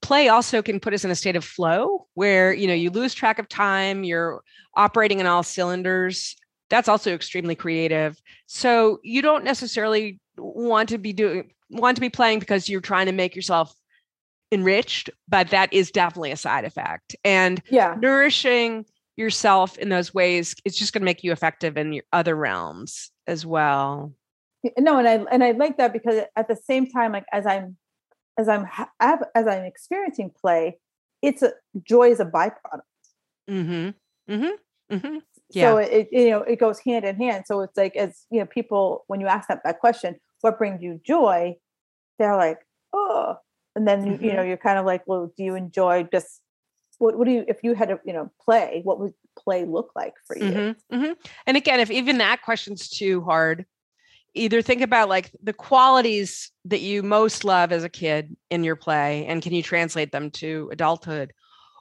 [0.00, 3.12] play also can put us in a state of flow where, you know, you lose
[3.12, 4.42] track of time, you're
[4.76, 6.36] operating in all cylinders.
[6.72, 8.18] That's also extremely creative.
[8.46, 13.06] So you don't necessarily want to be doing want to be playing because you're trying
[13.06, 13.74] to make yourself
[14.50, 17.14] enriched, but that is definitely a side effect.
[17.24, 17.94] And Yeah.
[18.00, 22.34] nourishing yourself in those ways it's just going to make you effective in your other
[22.34, 24.12] realms as well
[24.78, 27.76] no and i and i like that because at the same time like as i'm
[28.38, 28.66] as i'm
[28.98, 30.78] as i'm experiencing play
[31.20, 32.80] it's a joy is a byproduct
[33.50, 33.90] mm-hmm
[34.32, 35.18] mm-hmm
[35.54, 37.44] mm-hmm so it you know it goes hand in hand.
[37.46, 40.82] So it's like as you know people when you ask that, that question what brings
[40.82, 41.56] you joy?
[42.18, 42.58] they're like
[42.92, 43.36] oh.
[43.74, 46.42] And then you, you know you're kind of like well do you enjoy just
[46.98, 49.92] what, what do you if you had to you know play what would play look
[49.96, 50.44] like for you?
[50.44, 51.12] Mm-hmm, mm-hmm.
[51.46, 53.64] and again if even that question's too hard
[54.34, 58.76] either think about like the qualities that you most love as a kid in your
[58.76, 61.32] play and can you translate them to adulthood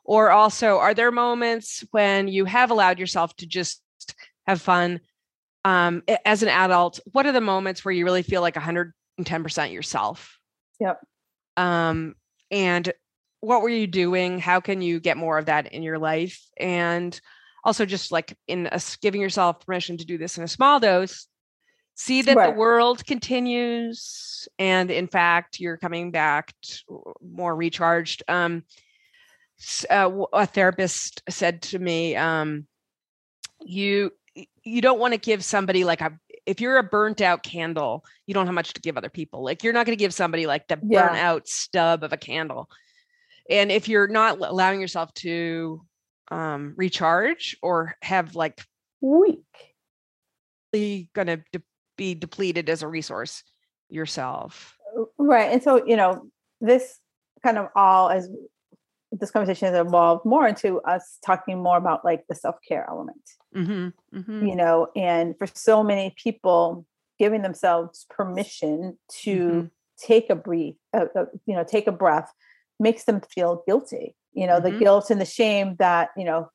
[0.04, 3.82] or also are there moments when you have allowed yourself to just
[4.48, 5.00] have fun
[5.64, 10.38] um, as an adult what are the moments where you really feel like 110% yourself?
[10.80, 11.00] Yep.
[11.58, 12.16] um,
[12.50, 12.92] and
[13.42, 14.40] what were you doing?
[14.40, 16.44] How can you get more of that in your life?
[16.58, 17.20] And
[17.64, 21.28] also just like in us giving yourself permission to do this in a small dose
[21.96, 26.54] see that the world continues and in fact you're coming back
[27.22, 28.24] more recharged.
[28.28, 28.64] Um
[29.90, 32.66] uh, a therapist said to me um
[33.62, 34.12] you
[34.64, 38.34] you don't want to give somebody like a if you're a burnt out candle you
[38.34, 39.44] don't have much to give other people.
[39.44, 41.08] Like you're not going to give somebody like the Yeah.
[41.08, 42.70] burnt out stub of a candle.
[43.50, 45.86] And if you're not allowing yourself to
[46.32, 48.64] um recharge or have like
[49.02, 49.44] weak.
[50.72, 51.62] going to de-
[51.98, 53.44] be depleted as a resource
[53.90, 54.78] yourself.
[55.18, 56.28] Right and so you know
[56.62, 57.00] this
[57.44, 58.30] kind of all as
[59.12, 63.22] this conversation has evolved more into us talking more about like the self-care element
[63.56, 64.46] mm-hmm, mm-hmm.
[64.46, 66.86] you know and for so many people
[67.20, 69.72] giving themselves permission to Mhm.
[69.98, 72.32] take a breathe uh, uh, you know take a breath
[72.80, 74.80] makes them feel guilty you know the Mhm.
[74.80, 76.50] guilt and the shame that you know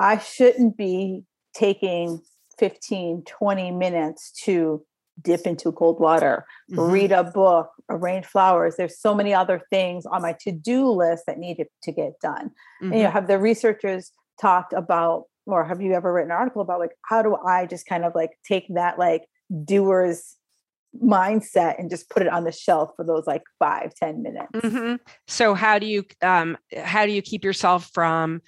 [0.00, 2.20] i shouldn't be taking
[2.58, 4.84] 15 20 minutes to
[5.22, 6.90] dip into cold water Mhm.
[6.92, 8.76] read a book, arrange flowers.
[8.76, 12.50] There's so many other things on my to-do list that need to, get done.
[12.80, 13.12] And, you know, Mhm.
[13.12, 17.22] have the researchers talked about, or have you ever written an article about like how
[17.22, 19.24] do I just kind of like take that like
[19.64, 20.36] doers
[21.02, 24.50] mindset and just put it on the shelf for those like five, ten minutes?
[24.54, 24.98] Mhm.
[25.26, 28.42] So how do you um how do you keep yourself from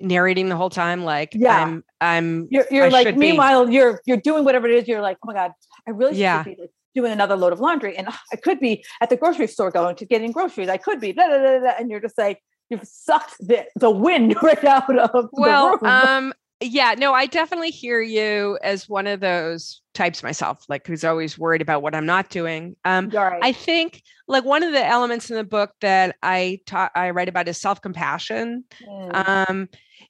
[0.00, 1.58] narrating the whole time like Yeah.
[1.64, 3.20] I'm I'm You're, you're like, should be.
[3.20, 4.88] meanwhile, you're you're doing whatever it is.
[4.88, 5.52] You're like, oh my god,
[5.86, 6.44] I really Yeah.
[6.44, 9.48] should be like, doing another load of laundry, and I could be at the grocery
[9.48, 10.68] store going to getting groceries.
[10.68, 14.36] I could be, blah, blah, blah, and you're just like, you've sucked the, the wind
[14.42, 19.82] right out of well um yeah no i definitely hear you as one of those
[19.92, 23.40] types myself like who's always worried about what i'm not doing um right.
[23.42, 27.28] i think like one of the elements in the book that i taught i write
[27.28, 29.68] about is self-compassion Mm, um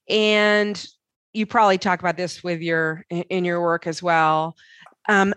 [0.09, 0.87] and
[1.33, 4.57] you probably talk about this with your in your work as well
[5.09, 5.35] um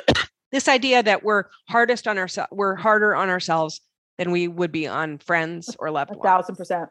[0.52, 3.80] this idea that we're hardest on ourselves we're harder on ourselves
[4.16, 6.20] than we would be on friends or loved ones.
[6.20, 6.88] a thousand percent.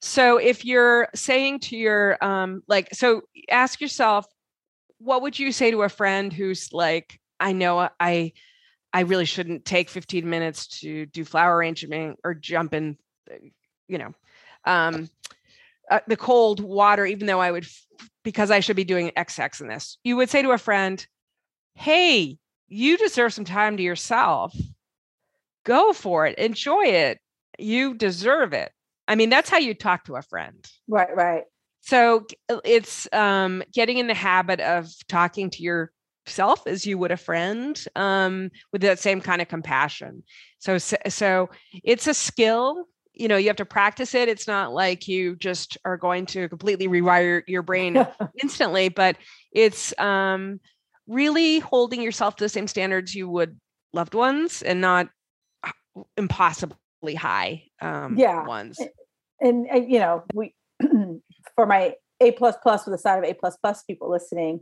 [0.00, 4.26] so if you're saying to your um like so ask yourself
[4.98, 8.32] what would you say to a friend who's like I know I
[8.92, 12.96] I really shouldn't take 15 minutes to do flower arrangement or jump in
[13.88, 14.12] you know
[14.64, 15.08] um
[15.90, 17.86] uh, the cold water even though I would f-
[18.22, 19.98] because I should be doing XX in this.
[20.04, 21.04] You would say to a friend,
[21.74, 24.54] "Hey, you deserve some time to yourself.
[25.64, 26.38] Go for it.
[26.38, 27.18] Enjoy it.
[27.58, 28.72] You deserve it."
[29.10, 30.64] I mean, that's how you talk to a friend.
[30.86, 31.42] Right, right.
[31.80, 37.10] So uh, it's um, getting in the habit of talking to yourself as you would
[37.10, 40.22] a friend um, with that same kind of compassion.
[40.60, 41.50] So, so, so
[41.82, 42.84] it's a skill.
[43.14, 44.28] You know, you have to practice it.
[44.28, 48.06] It's not like you just are going to completely rewire your brain
[48.42, 49.16] instantly, but
[49.50, 50.60] it's um,
[51.10, 53.58] really holding yourself to the same standards you would
[53.92, 55.08] loved ones and not
[56.16, 58.46] impossibly high um, Yeah.
[58.46, 58.80] ones.
[59.40, 60.54] and, and you know we
[61.56, 64.60] for my a plus plus with a side of a plus plus people listening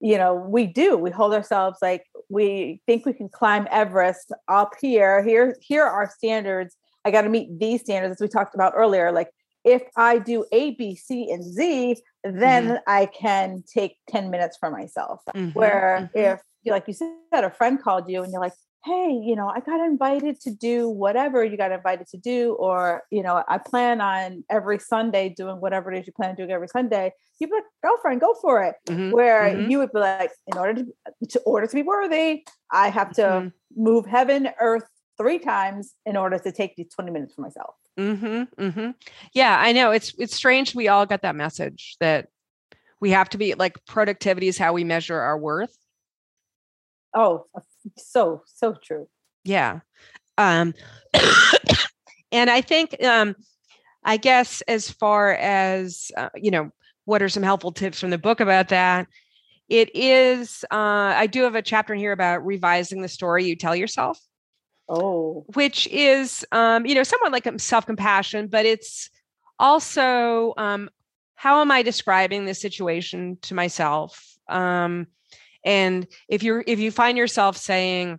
[0.00, 0.96] you know, we do.
[0.96, 5.24] We hold ourselves like we think we can climb Everest up here.
[5.24, 6.76] Here, here are our standards.
[7.04, 9.10] I got to meet these standards, as we talked about earlier.
[9.10, 9.30] Like
[9.64, 12.76] if I do A, B, C, and Z, then mm-hmm.
[12.86, 15.20] I can take 10 minutes for myself.
[15.34, 15.50] Mm-hmm.
[15.58, 16.18] Where mm-hmm.
[16.18, 18.52] if, like you said, a friend called you and you're like,
[18.84, 23.02] hey, you know, I got invited to do whatever you got invited to do, or,
[23.10, 26.50] you know, I plan on every Sunday doing whatever it is you plan on doing
[26.50, 28.76] every Sunday, you'd be like, girlfriend, go for it.
[28.88, 29.10] Mm-hmm.
[29.10, 29.70] Where mm-hmm.
[29.70, 33.22] you would be like, in order to, to order to be worthy, I have to
[33.22, 33.82] mm-hmm.
[33.82, 34.84] move heaven, earth
[35.18, 37.74] three times in order to take these 20 minutes for myself.
[37.98, 38.90] Mm-hmm, mm-hmm.
[39.32, 39.90] Yeah, I know.
[39.90, 42.28] It's it's strange we all got that message that
[43.00, 45.76] we have to be like productivity is how we measure our worth.
[47.14, 47.46] Oh,
[47.96, 49.08] so so true
[49.44, 49.80] yeah
[50.36, 50.74] um
[52.32, 53.34] and i think um
[54.04, 56.70] i guess as far as uh, you know
[57.04, 59.06] what are some helpful tips from the book about that
[59.68, 63.56] it is uh i do have a chapter in here about revising the story you
[63.56, 64.20] tell yourself
[64.88, 65.44] oh.
[65.54, 69.10] which is um you know somewhat like self-compassion but it's
[69.58, 70.88] also um
[71.34, 74.36] how am i describing this situation to myself?
[74.48, 75.06] Um
[75.64, 78.18] and if you're if you find yourself saying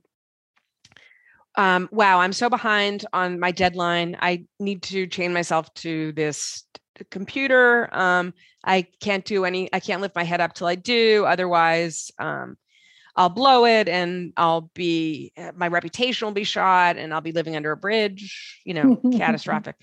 [1.56, 4.16] um, wow i'm so behind on my deadline.
[4.22, 6.64] I need to chain myself to this
[7.12, 7.90] computer.
[7.94, 11.26] Um, i can't do any i can't lift my head up till i do.
[11.26, 12.58] Otherwise um,
[13.20, 17.34] i'll blow it and i'll be eh, my reputation will be shot and i'll be
[17.34, 19.76] living under a bridge you know catastrophic.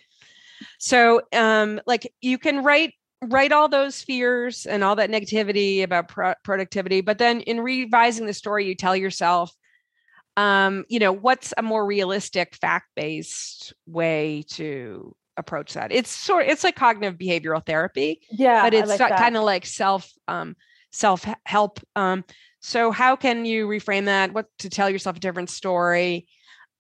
[0.79, 6.09] So um like you can write write all those fears and all that negativity about
[6.09, 9.53] pro- productivity but then in revising the story you tell yourself
[10.39, 15.93] um you know what's a more realistic fact-based way to approach that?
[15.93, 20.11] It's sort it's like cognitive behavioral therapy yeah but it's like kind of like self
[20.27, 20.57] um
[20.91, 22.25] self help um
[22.67, 26.27] so how can you reframe that what to tell yourself a different story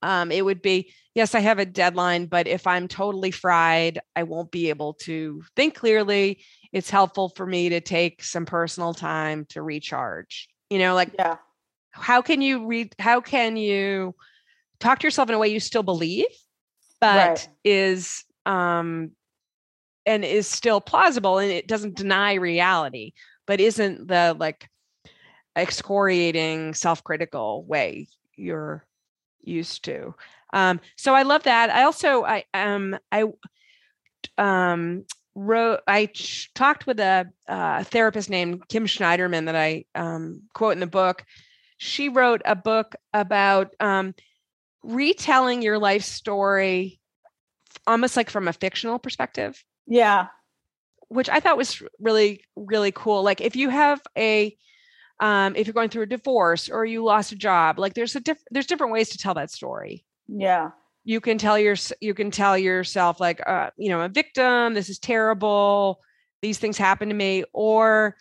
[0.02, 4.24] um it would be yes, I have a deadline, but if I'm totally fried, I
[4.24, 6.44] won't be able to think clearly.
[6.74, 10.46] It's helpful for me to take some personal time to recharge.
[10.68, 11.38] You know, like yeah.
[11.90, 14.14] how can you read how can you
[14.78, 16.26] talk to yourself in a way you still believe,
[17.00, 17.48] but right.
[17.64, 19.12] is um
[20.04, 23.12] and is still plausible and it doesn't deny reality,
[23.46, 24.68] but isn't the like
[25.56, 28.84] excoriating self-critical way you're
[29.42, 30.14] used to.
[30.52, 31.70] Um, so I love that.
[31.70, 33.24] I also I um I
[34.38, 35.04] um
[35.36, 40.72] wrote I ch- talked with a, uh, therapist named Kim Schneiderman that I um, quote
[40.72, 41.24] in the book.
[41.76, 44.14] She wrote a book about um,
[44.82, 47.00] retelling your life story,
[47.86, 49.62] almost like from a fictional perspective.
[49.86, 50.28] Yeah,
[51.08, 53.22] which I thought was really really cool.
[53.22, 54.56] Like if you have a
[55.20, 58.20] um, if you're going through a divorce or you lost a job, like there's a
[58.20, 60.04] diff- there's different ways to tell that story.
[60.28, 60.70] Yeah.
[61.04, 64.88] You can tell your you can tell yourself like uh, you know, a victim, this
[64.88, 66.00] is terrible,
[66.42, 68.16] these things happen to me or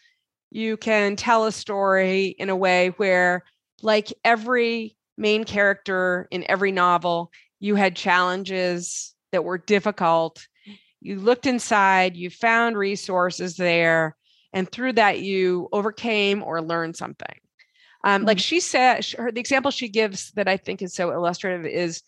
[0.51, 3.43] you can tell a story in a way where
[3.81, 10.47] like every main character in every novel, you had challenges that were difficult.
[11.01, 14.15] You looked inside, you found resources there,
[14.55, 17.39] and through that, you overcame or learned something.
[18.03, 18.27] Um, mm-hmm.
[18.27, 22.01] Like she said, her, the example she gives that I think is so illustrative is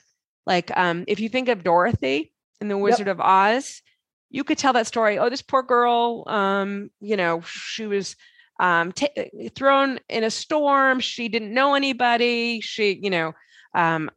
[0.45, 2.31] like um, if you think of Dorothy
[2.61, 3.17] in The Wizard yep.
[3.17, 3.81] of Oz,
[4.29, 5.19] you could tell that story.
[5.19, 8.15] Oh, this poor girl, um, you know, she was
[8.59, 11.01] um, t- eh, thrown in a storm.
[11.01, 12.61] She didn't know anybody.
[12.61, 13.33] She, you know,
[13.73, 14.09] um,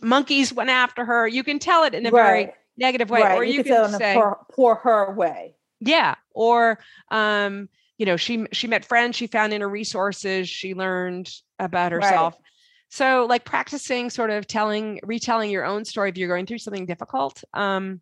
[0.00, 1.28] monkeys went after her.
[1.28, 2.24] You can tell it in a right.
[2.24, 3.36] very negative way, right.
[3.36, 5.54] or you, you can, can say, poor, poor her way.
[5.80, 6.78] Yeah, or
[7.10, 7.68] um,
[7.98, 12.34] you know she she met friends she found inner resources she learned about herself.
[12.34, 12.42] Right.
[12.88, 16.86] so like practicing sort of telling retelling your own story if you're going through something
[16.86, 18.00] difficult um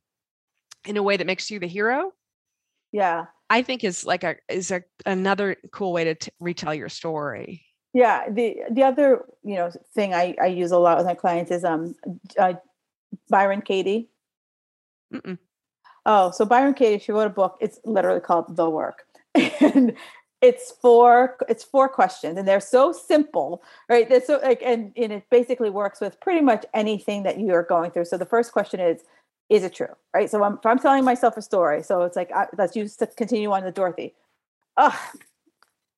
[0.87, 2.13] in a way that makes you the hero.
[2.93, 3.27] Yeah.
[3.49, 7.65] I think is like a is a another cool way to t- retell your story.
[7.93, 11.51] Yeah the the other you know thing i i use a lot with my clients
[11.51, 11.95] is um
[12.39, 12.55] uh,
[13.29, 14.09] byron katie.
[15.13, 15.39] Mm-mm.
[16.07, 17.57] Oh so byron katie she wrote a book.
[17.61, 19.07] It's literally called the work.
[19.61, 19.97] And
[20.45, 24.09] it's four it's four questions and they're so simple right?
[24.09, 27.63] They're so like and, and it basically works with pretty much anything that you are
[27.63, 28.05] going through.
[28.05, 29.03] So the first question is
[29.49, 30.31] is it true right?
[30.31, 33.07] So I'm, if i'm telling myself a story so it's like I, let's use to
[33.07, 34.15] continue on with dorothy.
[34.77, 34.99] Oh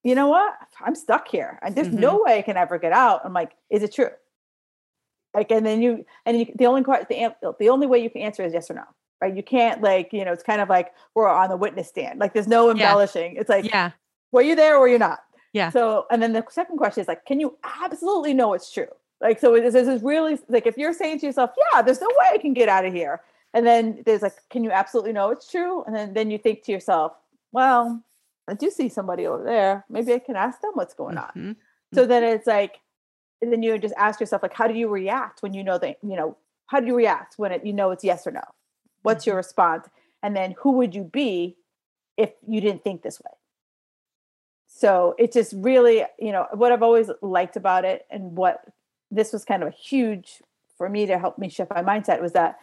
[0.04, 0.54] you know what?
[0.80, 1.58] I'm stuck here.
[1.62, 1.98] And there's mm-hmm.
[1.98, 3.22] no way i can ever get out.
[3.24, 4.10] I'm like is it true?
[5.34, 8.44] Like and then you and you, the only the, the only way you can answer
[8.44, 8.84] is yes or no
[9.20, 9.34] right?
[9.34, 12.20] You can't like, you know, it's kind of like we're on the witness stand.
[12.20, 13.34] Like there's no embellishing.
[13.34, 13.40] Yeah.
[13.40, 13.92] It's like, yeah,
[14.32, 15.20] were you there or were you not?
[15.52, 15.70] Yeah.
[15.70, 18.88] So, and then the second question is like, can you absolutely know it's true?
[19.20, 22.26] Like, so this is really like if you're saying to yourself, yeah, there's no way
[22.32, 23.22] I can get out of here.
[23.54, 25.82] And then there's like, can you absolutely know it's true?
[25.84, 27.12] And then, then you think to yourself,
[27.52, 28.02] well,
[28.48, 29.86] I do see somebody over there.
[29.88, 31.30] Maybe I can ask them what's going on.
[31.34, 31.56] Mhm.
[31.94, 32.80] So then it's like,
[33.40, 35.96] and then you just ask yourself, like, how do you react when you know that,
[36.02, 36.36] you know,
[36.66, 38.42] how do you react when it, you know it's yes or no?
[39.06, 39.88] What's your response?
[40.20, 41.56] And then who would you be
[42.16, 43.30] if you didn't think this way?
[44.66, 48.64] So it just really, you know, what I've always liked about it and what
[49.12, 50.42] this was kind of a huge
[50.76, 52.58] for me to help me shift my mindset was that,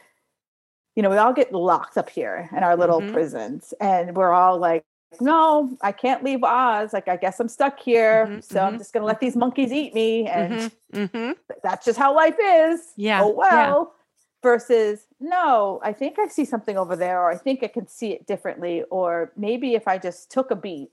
[0.98, 3.14] you know, we all get locked up here in our little Mhm.
[3.14, 4.84] prisons and we're all like,
[5.22, 6.92] no, I can't leave Oz.
[6.92, 8.28] Like, I guess I'm stuck here.
[8.28, 8.80] Mhm, so I'm mhm.
[8.80, 10.28] just going to let these monkeys eat me.
[10.28, 11.38] And Mhm, mhm.
[11.64, 12.92] that's just how life is.
[12.98, 13.38] Yeah, Oh, yeah.
[13.38, 13.96] well.
[14.44, 18.12] Versus, no, I think I see something over there, or I think I can see
[18.12, 18.84] it differently.
[18.92, 20.92] Or maybe if I just took a beat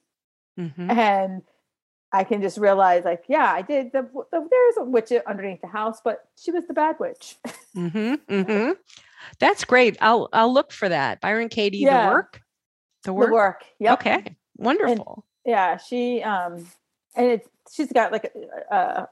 [0.58, 0.88] Mhm.
[0.90, 1.42] and
[2.12, 3.92] I can just realize, like, yeah, I did.
[3.92, 7.36] The, the, there's a witch underneath the house, but she was the bad witch.
[7.76, 8.14] Mm-hmm.
[8.28, 8.72] Mm-hmm.
[9.38, 9.96] That's great.
[10.00, 11.20] I'll I'll look for that.
[11.20, 12.06] Byron Katie, Yeah.
[12.08, 12.42] the work.
[13.04, 13.28] The work.
[13.28, 13.64] The work.
[13.80, 13.92] Yep.
[14.00, 14.36] Okay.
[14.56, 15.24] Wonderful.
[15.44, 15.76] Yeah.
[15.76, 16.66] She, um,
[17.16, 18.32] and it, she's got like,
[18.70, 19.06] a, uh,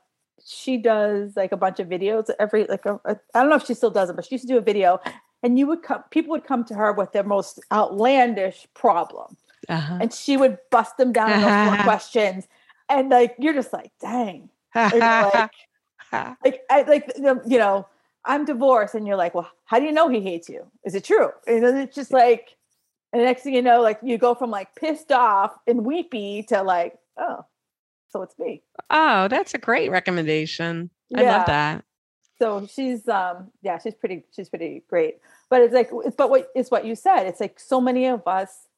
[0.49, 3.67] she does like a bunch of videos every, like, a, a, I don't know if
[3.67, 5.01] she still does it, but she used to do a video
[5.43, 9.37] and you would come, people would come to her with their most outlandish problem.
[9.69, 9.99] uh-huh.
[10.01, 12.49] and she would bust them down in those questions.
[12.89, 14.49] And like you're just like, dang.
[14.75, 15.51] Like,
[16.13, 17.87] like I like you know,
[18.25, 20.67] I'm divorced, and you're like, well, how do you know he hates you?
[20.85, 21.31] Is it true?
[21.47, 22.57] And then it's just like,
[23.13, 26.45] and the next thing you know, like you go from like pissed off and weepy
[26.45, 27.45] to like, oh,
[28.09, 28.63] so it's me.
[28.91, 30.91] oh, that's a great recommendation.
[31.15, 31.39] I Yeah.
[31.39, 31.85] love that.
[32.39, 35.19] So she's um yeah, she's pretty she's pretty great.
[35.51, 37.25] But it's like it's but what it's what you said.
[37.27, 38.69] It's like so many of us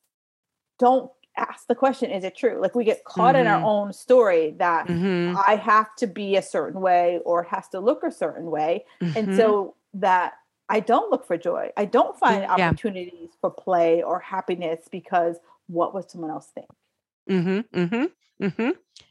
[0.78, 2.60] don't ask the question, is it true?
[2.60, 3.64] Like we get caught in our Mhm.
[3.64, 7.80] own story that Mhm, I have to be a certain way or it has to
[7.80, 8.84] look a certain way.
[9.14, 9.36] And mhm.
[9.36, 10.34] so that
[10.68, 11.70] I don't look for joy.
[11.76, 12.70] I don't find Yeah.
[12.70, 16.66] opportunities for play or happiness because what would someone else think?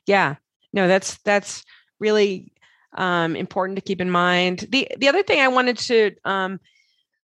[0.06, 0.36] Yeah.
[0.74, 1.64] No, that's that's
[2.00, 2.52] really
[2.94, 4.68] um, important to keep in mind.
[4.70, 6.60] The the other thing I wanted to um,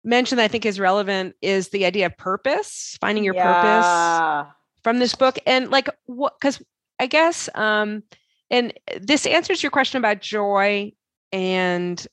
[0.05, 4.53] mention that I think is relevant is the idea of purpose, finding your purpose
[4.83, 6.63] from this book, and like what because
[6.99, 8.03] I guess um,
[8.51, 10.93] and this answers your question about joy
[11.33, 12.05] and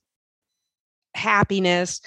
[1.13, 2.01] happiness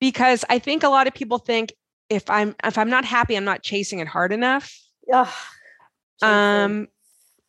[0.00, 1.72] because I think a lot of people think
[2.08, 4.72] if I'm if I'm not happy, I'm not chasing it hard enough.
[5.12, 5.28] Ugh.
[6.22, 6.88] Um,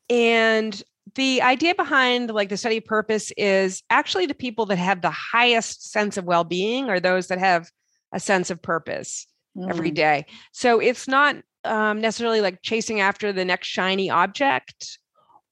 [0.09, 0.81] and
[1.15, 5.09] the idea behind like the study of purpose is actually the people that have the
[5.09, 7.69] highest sense of well-being are those that have
[8.13, 9.27] a sense of purpose
[9.69, 9.95] every Mm.
[9.95, 10.25] day.
[10.51, 14.99] So it's not um, necessarily like chasing after the next shiny object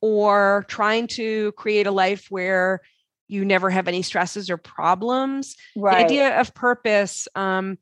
[0.02, 2.82] or trying to create a life where
[3.28, 5.98] you never have any stresses or problems right.
[5.98, 7.78] the idea of purpose um,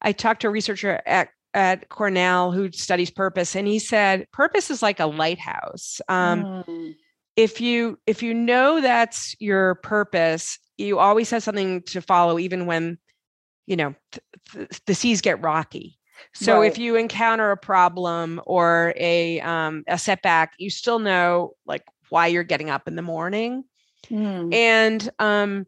[0.00, 4.70] i talked to a researcher at, at cornell who studies purpose and he said purpose
[4.70, 6.94] is like a lighthouse um, Mm.
[7.36, 12.66] if you if you know that's your purpose you always have something to follow even
[12.66, 12.98] when
[13.66, 14.22] you know th-
[14.68, 15.98] th- the seas get rocky
[16.34, 21.82] so if you encounter a problem or a um, a setback you still know like
[22.08, 23.64] why you're getting up in the morning
[24.10, 24.52] Mm.
[24.52, 25.66] and um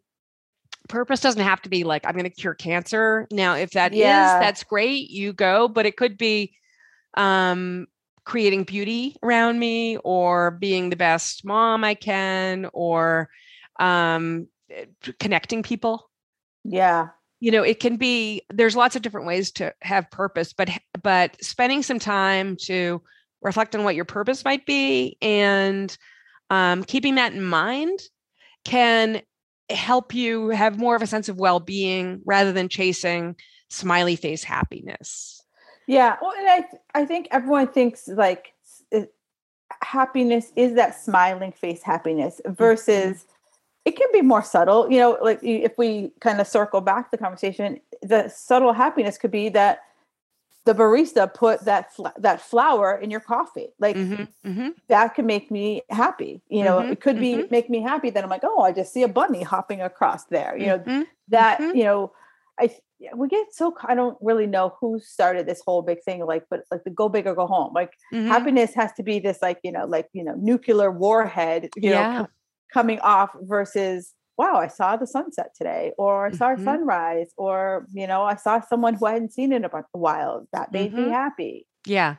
[0.88, 3.98] purpose doesn't have to be like i'm going to cure cancer now if that is,
[3.98, 4.38] Yeah.
[4.38, 6.54] that's great you go but it could be
[7.16, 7.86] um
[8.24, 13.28] creating beauty around me or being the best mom i can or
[13.80, 14.84] um eh,
[15.18, 16.10] connecting people
[16.64, 17.08] Yeah.
[17.40, 20.70] you know it can be there's lots of different ways to have purpose but
[21.02, 23.02] but spending some time to
[23.42, 25.96] reflect on what your purpose might be and
[26.50, 27.98] um, keeping that in mind
[28.64, 29.20] can
[29.70, 33.34] help you have more of a sense of well-being rather than chasing
[33.70, 35.34] smiley face happiness
[35.86, 36.16] Yeah.
[36.20, 38.54] Well, and I th- I think everyone thinks like
[38.90, 39.12] it,
[39.82, 42.54] happiness is that smiling face happiness mm-hmm.
[42.54, 43.26] versus
[43.84, 44.90] it can be more subtle.
[44.90, 49.30] You know, like if we kind of circle back the conversation, the subtle happiness could
[49.30, 49.80] be that
[50.64, 53.68] the barista put that fl- that flower in your coffee.
[53.78, 54.74] Like Mhm, mhm.
[54.88, 56.40] that can make me happy.
[56.48, 58.92] You know, Mhm, it could be make me happy that I'm like, oh, I just
[58.92, 60.56] see a bunny hopping across there.
[60.56, 61.74] You know, Mhm, that Mhm.
[61.76, 62.12] you know
[62.60, 62.70] i
[63.16, 66.60] we get so i don't really know who started this whole big thing like but
[66.70, 67.92] like the go big or go home like
[68.28, 71.96] happiness has to be this like you know like you know nuclear warhead you know
[72.02, 72.18] Yeah.
[72.18, 72.28] co-
[72.72, 76.64] coming off versus wow i saw the sunset today or i saw a Mhm.
[76.64, 80.72] sunrise or you know i saw someone who i hadn't seen in a while that
[80.72, 81.12] made me Mhm.
[81.12, 82.16] happy Yeah.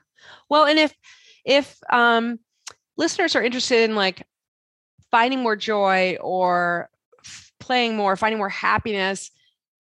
[0.50, 0.94] Well, and if
[1.44, 2.40] if um
[2.98, 4.26] listeners are interested in like
[5.12, 6.90] finding more joy or
[7.26, 9.32] f- playing more, finding more happiness,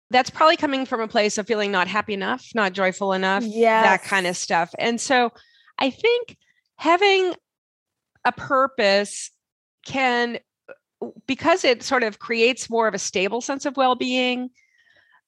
[0.09, 3.83] that's probably coming from a place of feeling not happy enough, not joyful enough, yes.
[3.83, 4.73] that kind of stuff.
[4.79, 5.31] And so
[5.79, 6.37] I think
[6.77, 7.35] having
[8.25, 9.31] a purpose
[9.85, 10.39] can
[11.27, 14.49] because it sort of creates more of a stable sense of well-being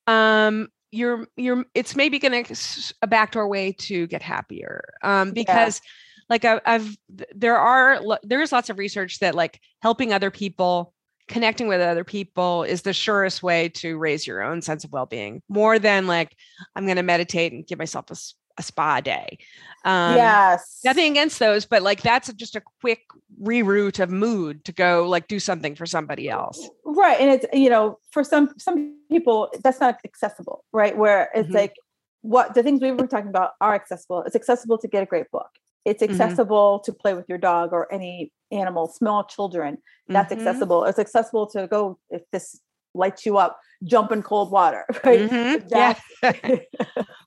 [0.08, 5.82] um you're you're it's maybe going to a backdoor way to get happier um because
[5.84, 6.26] yeah.
[6.30, 6.98] like I, i've
[7.36, 10.94] there are there's lots of research that like helping other people
[11.28, 15.44] connecting with other people is the surest way to raise your own sense of well-being
[15.48, 16.36] more than like
[16.76, 18.16] i'm going to meditate and give myself a
[18.60, 19.40] a spa day.
[19.86, 20.82] Um, yes.
[20.84, 23.02] Nothing against those, but like that's just a quick
[23.42, 26.70] reroute of mood to go like do something for somebody else.
[26.86, 27.20] Right.
[27.20, 30.96] And it's, you know, for some, some people that's not accessible, right?
[30.96, 31.56] Where it's mm-hmm.
[31.56, 31.74] like
[32.22, 34.24] what the things we were talking about are accessible.
[34.24, 35.50] It's accessible to get a great book.
[35.86, 36.12] It's mm-hmm.
[36.12, 36.92] accessible mm-hmm.
[36.92, 39.78] to play with your dog or any animal, small children.
[40.10, 40.46] That's mm-hmm.
[40.46, 40.84] accessible.
[40.84, 42.60] It's accessible to go if this
[42.94, 45.68] lights you up jump in cold water right mm-hmm.
[45.70, 45.96] yeah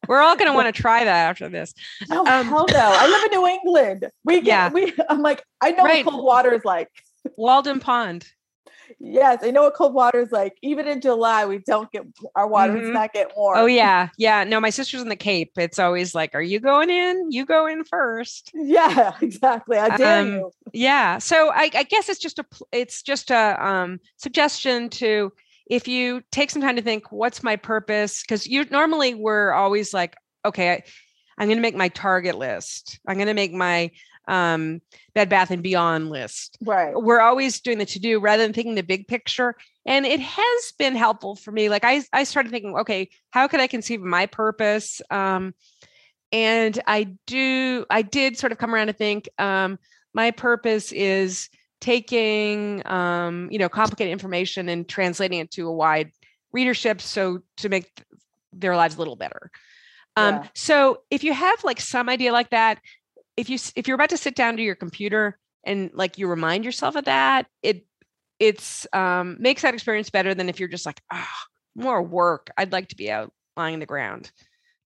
[0.08, 1.72] we're all going to want to try that after this
[2.10, 4.70] oh um, hell no i live in new england we get yeah.
[4.70, 6.04] we i'm like i know right.
[6.04, 6.88] what cold water is like
[7.36, 8.26] walden pond
[8.98, 10.56] Yes, I know what cold water is like.
[10.62, 12.04] Even in July, we don't get
[12.34, 12.82] our water mm-hmm.
[12.82, 13.58] does not get warm.
[13.58, 14.44] Oh yeah, yeah.
[14.44, 15.52] No, my sister's in the Cape.
[15.56, 17.30] It's always like, "Are you going in?
[17.30, 18.50] You go in first.
[18.54, 19.76] Yeah, exactly.
[19.76, 20.52] I dare um, you.
[20.72, 21.18] Yeah.
[21.18, 25.32] So I, I, guess it's just a it's just a um, suggestion to
[25.66, 28.22] if you take some time to think, what's my purpose?
[28.22, 30.82] Because you normally we're always like, okay, I,
[31.38, 33.00] I'm going to make my target list.
[33.06, 33.90] I'm going to make my
[34.28, 34.80] um,
[35.14, 36.56] Bed Bath and Beyond list.
[36.60, 36.92] Right.
[36.94, 39.56] We're always doing the to do rather than thinking the big picture.
[39.84, 41.68] And it has been helpful for me.
[41.68, 45.00] Like I, I started thinking, okay, how could I conceive my purpose?
[45.10, 45.54] Um,
[46.30, 49.78] and I do, I did sort of come around to think um,
[50.14, 51.48] my purpose is
[51.83, 56.12] taking um, you know complicated information and translating it to a wide
[56.53, 57.91] readership so to make
[58.53, 59.51] their lives a little better
[60.16, 60.49] um, yeah.
[60.55, 62.78] so if you have like some idea like that
[63.37, 66.64] if you if you're about to sit down to your computer and like you remind
[66.64, 67.85] yourself of that it
[68.39, 72.51] it's um, makes that experience better than if you're just like ah oh, more work
[72.59, 74.30] i'd like to be out lying on the ground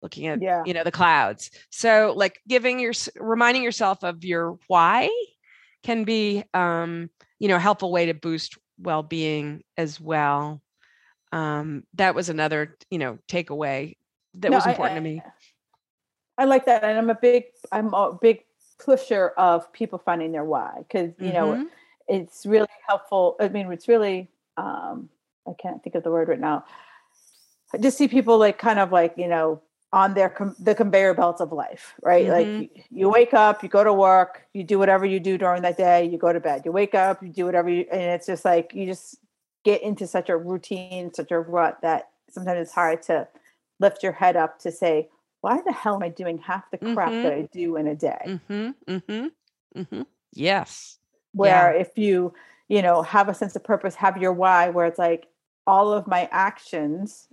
[0.01, 0.63] looking at yeah.
[0.65, 5.11] you know the clouds so like giving your reminding yourself of your why
[5.87, 7.09] can be um,
[7.39, 10.61] you know a helpful way to boost well-being as well.
[11.33, 13.97] Um, that was another you know takeaway
[14.35, 15.23] that no, was important I, I, to me.
[16.39, 18.45] I like that and i'm a big i'm a big
[18.79, 21.35] pusher of people finding their why because you mm-hmm.
[21.35, 21.69] know
[22.09, 24.29] it's really helpful i mean it's really
[24.59, 25.09] um,
[25.49, 26.65] i can't think of the word right now.
[27.75, 29.63] I just see people like kind of like you know
[29.97, 32.27] on their com- the conveyor belts of life, right?
[32.27, 32.59] Mm-hmm.
[32.59, 35.63] Like you, you, wake up, you go to work, you do whatever you do during
[35.63, 36.63] that day, you go to bed.
[36.67, 39.17] You wake up, you do whatever you, and it's just like you just
[39.65, 43.27] get into such a routine, such a rut that sometimes it's hard to
[43.81, 45.09] lift your head up to say,
[45.41, 47.23] why the hell am I doing half the crap mm-hmm.
[47.23, 48.21] that I do in a day?
[48.27, 48.71] Mm-hmm.
[48.93, 49.81] Mm-hmm.
[49.81, 50.03] mm-hmm.
[50.35, 50.99] Yes.
[51.33, 51.81] Where yeah.
[51.81, 52.35] if you,
[52.69, 55.27] you know, have a sense of purpose, have your why, where it's like
[55.67, 57.29] all of my actions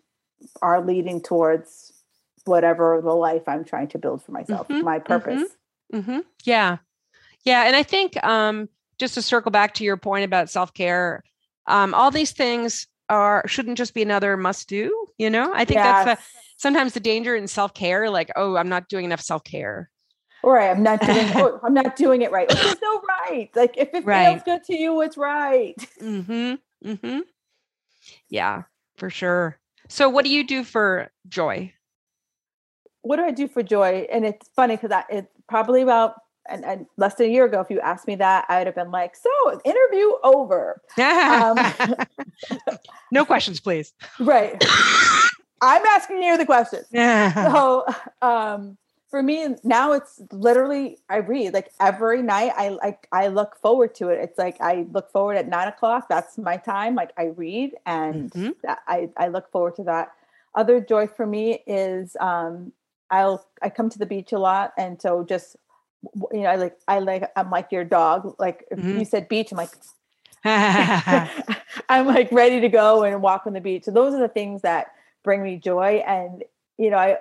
[0.61, 1.92] are leading towards
[2.45, 5.43] whatever the life I'm trying to build for myself, mm-hmm, my purpose.
[5.93, 6.19] Mm-hmm, mm-hmm.
[6.43, 6.77] Yeah.
[7.43, 7.63] Yeah.
[7.65, 8.69] And I think um,
[8.99, 11.23] just to circle back to your point about self care,
[11.67, 15.07] um, all these things are shouldn't just be another must do.
[15.17, 16.05] You know, I think yes.
[16.05, 16.23] that's a,
[16.57, 19.89] sometimes the danger in self care, like, oh, I'm not doing enough self care.
[20.43, 20.69] Right.
[20.69, 21.31] I'm not doing.
[21.35, 22.49] oh, I'm not doing it right.
[22.49, 23.49] There's no right.
[23.55, 24.33] Like if it right.
[24.33, 25.75] feels good to you, it's right.
[25.99, 26.55] Hmm.
[26.83, 27.19] Hmm.
[28.29, 28.63] Yeah.
[28.97, 29.57] For sure.
[29.89, 31.73] So, what do you do for joy?
[33.03, 34.07] What do I do for joy?
[34.11, 36.15] And it's funny because I it's probably about
[36.49, 38.75] and, and, less than a year ago, if you asked me that, I would have
[38.75, 41.57] been like, "So, interview over." Um,
[43.11, 43.93] no questions, please.
[44.19, 44.61] Right.
[45.61, 46.87] I'm asking you the questions.
[46.91, 47.85] so,
[48.21, 48.77] um,
[49.09, 52.51] for me now, it's literally I read like every night.
[52.57, 54.19] I like I look forward to it.
[54.21, 56.09] It's like I look forward at nine o'clock.
[56.09, 56.95] That's my time.
[56.95, 58.71] Like I read, and mm-hmm.
[58.87, 60.11] I I look forward to that.
[60.55, 62.73] Other joy for me is um,
[63.13, 65.55] I'll I come to the beach a lot, and so just
[66.31, 68.35] you know, I like I like I'm like your dog.
[68.39, 68.99] Like if mm-hmm.
[68.99, 69.69] you said beach, I'm like
[71.89, 73.83] I'm like ready to go and walk on the beach.
[73.83, 74.87] So those are the things that
[75.23, 76.03] bring me joy.
[76.05, 76.43] And
[76.77, 77.17] you know, I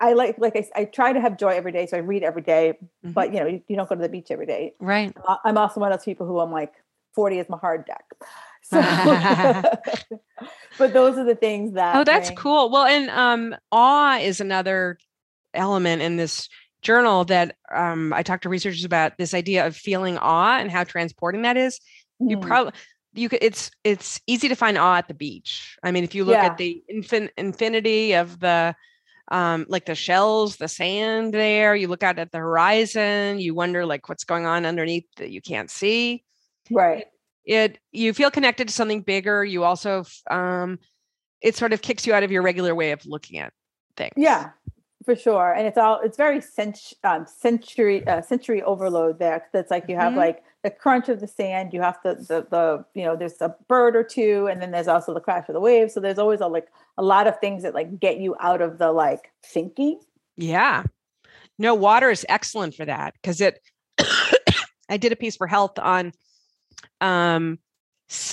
[0.00, 1.86] I like like I, I try to have joy every day.
[1.86, 3.12] So I read every day, mm-hmm.
[3.12, 4.74] but you know, you, you, don't go to the beach every day.
[4.78, 5.16] Right.
[5.44, 6.72] I'm also one of those people who I'm like
[7.14, 8.04] 40 is my hard deck.
[8.68, 8.80] So,
[10.78, 11.94] but those are the things that.
[11.94, 12.36] Oh, that's bring.
[12.36, 12.68] cool.
[12.68, 14.98] Well, and um, awe is another
[15.56, 16.48] element in this
[16.82, 20.84] journal that um, I talked to researchers about this idea of feeling awe and how
[20.84, 21.80] transporting that is.
[22.22, 22.30] Mm.
[22.30, 22.72] You probably
[23.14, 25.76] you could it's it's easy to find awe at the beach.
[25.82, 26.46] I mean, if you look yeah.
[26.46, 28.74] at the infin- infinity of the
[29.28, 33.84] um, like the shells, the sand there, you look out at the horizon, you wonder
[33.84, 36.24] like what's going on underneath that you can't see.
[36.70, 37.06] Right.
[37.44, 39.44] It, it you feel connected to something bigger.
[39.44, 40.78] You also um,
[41.42, 43.52] it sort of kicks you out of your regular way of looking at
[43.96, 44.14] things.
[44.16, 44.50] Yeah,
[45.06, 45.54] for sure.
[45.54, 49.46] And it's all it's very cent- um, sensory uh, sensory overload there.
[49.52, 50.18] That's like you have mm-hmm.
[50.18, 51.72] like the crunch of the sand.
[51.72, 54.88] You have the, the the you know there's a bird or two, and then there's
[54.88, 55.94] also the crash of the waves.
[55.94, 56.66] So there's always a like
[56.98, 60.00] a lot of things that like get you out of the like thinking.
[60.36, 60.82] Yeah.
[61.58, 63.60] No, water is excellent for that because it.
[64.88, 66.12] I did a piece for health on
[67.00, 67.58] um,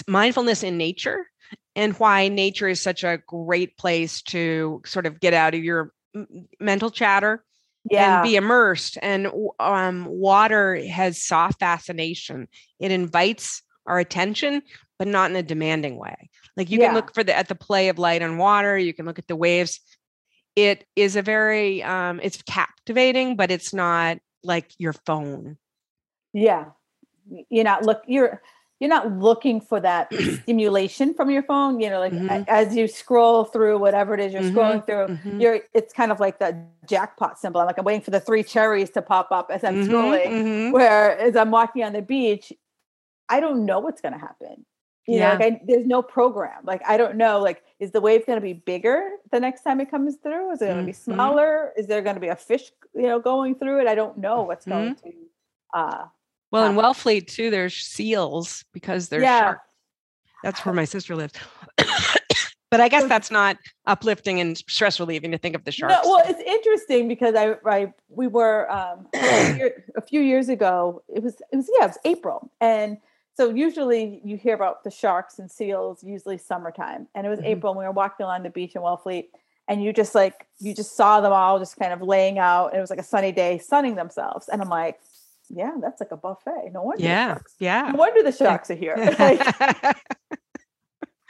[0.07, 1.26] mindfulness in nature
[1.76, 5.91] and why nature is such a great place to sort of get out of your
[6.59, 7.43] mental chatter
[7.89, 8.16] yeah.
[8.16, 8.97] and be immersed.
[9.01, 9.28] And
[9.59, 12.47] um, water has soft fascination.
[12.80, 14.61] It invites our attention,
[14.97, 16.30] but not in a demanding way.
[16.55, 16.88] Like you yeah.
[16.88, 18.78] can look for the at the play of light on water.
[18.78, 19.80] You can look at the waves.
[20.55, 25.57] It is a very um, it's captivating, but it's not like your phone.
[26.32, 26.66] Yeah,
[27.49, 28.03] you're not look.
[28.07, 28.41] You're
[28.84, 32.44] you're not looking for that stimulation from your phone you know like mm-hmm.
[32.50, 34.58] as you scroll through whatever it is you're mm-hmm.
[34.58, 35.40] scrolling through mm-hmm.
[35.40, 36.54] you're it's kind of like the
[36.86, 39.76] jackpot symbol i'm like i'm waiting for the three cherries to pop up as i'm
[39.76, 39.90] mm-hmm.
[39.90, 40.72] scrolling mm-hmm.
[40.72, 42.52] where as i'm walking on the beach
[43.30, 44.66] i don't know what's going to happen
[45.08, 45.30] you yeah.
[45.30, 48.38] know like I, there's no program like i don't know like is the wave going
[48.38, 51.14] to be bigger the next time it comes through is it going to be mm-hmm.
[51.14, 54.18] smaller is there going to be a fish you know going through it i don't
[54.18, 55.14] know what's going to
[55.74, 56.04] uh
[56.54, 59.39] well, in Wellfleet too, there's seals because there's yeah.
[59.39, 59.74] sharks.
[60.43, 61.34] That's where my sister lives.
[62.70, 65.95] but I guess that's not uplifting and stress relieving to think of the sharks.
[65.95, 71.01] No, well, it's interesting because I, I we were um, a, few years ago.
[71.08, 72.97] It was it was yeah, it was April, and
[73.36, 77.47] so usually you hear about the sharks and seals usually summertime, and it was mm-hmm.
[77.47, 77.72] April.
[77.72, 79.30] and We were walking along the beach in Wellfleet,
[79.68, 82.68] and you just like you just saw them all just kind of laying out.
[82.68, 84.99] And it was like a sunny day, sunning themselves, and I'm like,
[85.50, 86.72] yeah, that's like a buffet.
[86.72, 87.04] No wonder.
[87.04, 87.89] Yeah, yeah.
[87.91, 88.96] No wonder the sharks are here.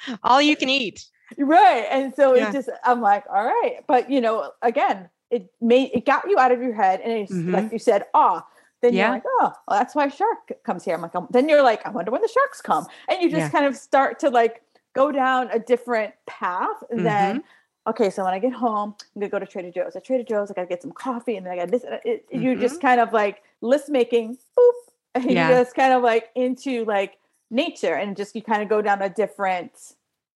[0.23, 1.05] all you can eat.
[1.37, 2.49] Right, and so yeah.
[2.49, 6.37] it just I'm like, all right, but you know, again, it made it got you
[6.37, 7.53] out of your head, and it's mm-hmm.
[7.53, 8.45] like you said, ah.
[8.81, 9.03] Then yeah.
[9.03, 10.93] you're like, oh, well, that's why shark comes here.
[10.93, 13.39] I'm like, um, then you're like, I wonder when the sharks come, and you just
[13.39, 13.49] yeah.
[13.49, 14.61] kind of start to like
[14.93, 17.03] go down a different path mm-hmm.
[17.03, 17.43] than
[17.87, 19.95] okay, so when I get home, I'm gonna go to Trader Joe's.
[19.95, 21.83] At Trader Joe's, I gotta get some coffee, and then I got this.
[22.05, 22.41] It, mm-hmm.
[22.41, 24.71] You just kind of like list making, boop,
[25.15, 25.49] and yeah.
[25.49, 27.17] you just kind of like into like
[27.51, 29.71] nature, and just you kind of go down a different,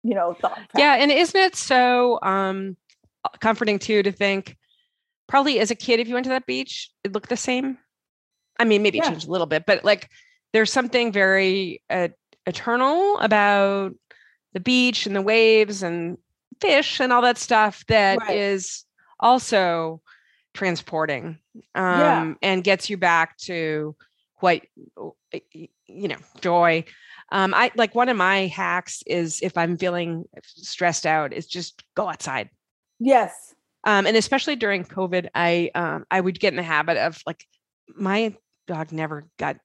[0.03, 0.55] you know, thought.
[0.55, 0.67] Path.
[0.77, 2.75] Yeah, and isn't it so um
[3.39, 4.57] comforting too to think?
[5.27, 7.77] Probably as a kid, if you went to that beach, it looked the same.
[8.59, 9.05] I mean, maybe yeah.
[9.05, 10.09] it changed a little bit, but like
[10.53, 12.07] there's something very uh,
[12.45, 13.93] eternal about
[14.53, 16.17] the beach and the waves and
[16.59, 18.37] fish and all that stuff that right.
[18.37, 18.85] is
[19.19, 20.01] also
[20.53, 21.37] transporting
[21.75, 22.33] um, yeah.
[22.41, 23.95] and gets you back to
[24.39, 24.61] what
[25.31, 26.83] you know joy
[27.31, 31.83] um, i like one of my hacks is if i'm feeling stressed out is just
[31.95, 32.49] go outside
[32.99, 33.53] yes
[33.83, 37.45] um, and especially during covid i um, i would get in the habit of like
[37.95, 38.35] my
[38.67, 39.57] dog never got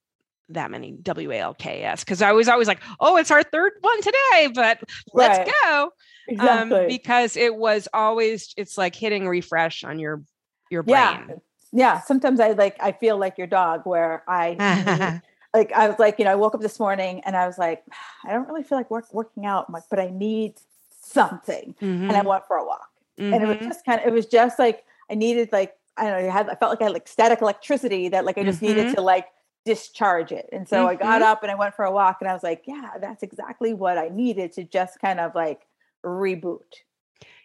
[0.53, 4.81] that many WALKS because I was always like, oh, it's our third one today, but
[5.13, 5.53] let's right.
[5.63, 5.83] go.
[5.83, 5.91] Um,
[6.27, 6.79] exactly.
[6.79, 10.23] Um, because it was always, it's like hitting refresh on your
[10.69, 11.25] your brain.
[11.29, 11.35] Yeah.
[11.71, 12.01] Yeah.
[12.01, 15.21] Sometimes I like I feel like your dog where I
[15.53, 17.83] like I was like, you know, I woke up this morning and I was like,
[18.25, 20.55] I don't really feel like work, working out, much, but I need
[21.01, 21.75] something.
[21.81, 22.03] Mm-hmm.
[22.03, 22.27] And I mm-hmm.
[22.27, 22.89] went for a walk.
[23.19, 23.33] Mm-hmm.
[23.33, 23.67] And it was mm-hmm.
[23.67, 26.49] just kind of it was just like I needed like I don't know, I had
[26.49, 28.75] I felt like I had like static electricity that like I just mm-hmm.
[28.75, 29.27] needed to like
[29.65, 30.49] discharge it.
[30.51, 30.87] And so mm-hmm.
[30.87, 31.31] I got mm-hmm.
[31.31, 33.97] up and I went for a walk and I was like, yeah, that's exactly what
[33.97, 35.61] I needed to just kind of like
[36.05, 36.59] reboot.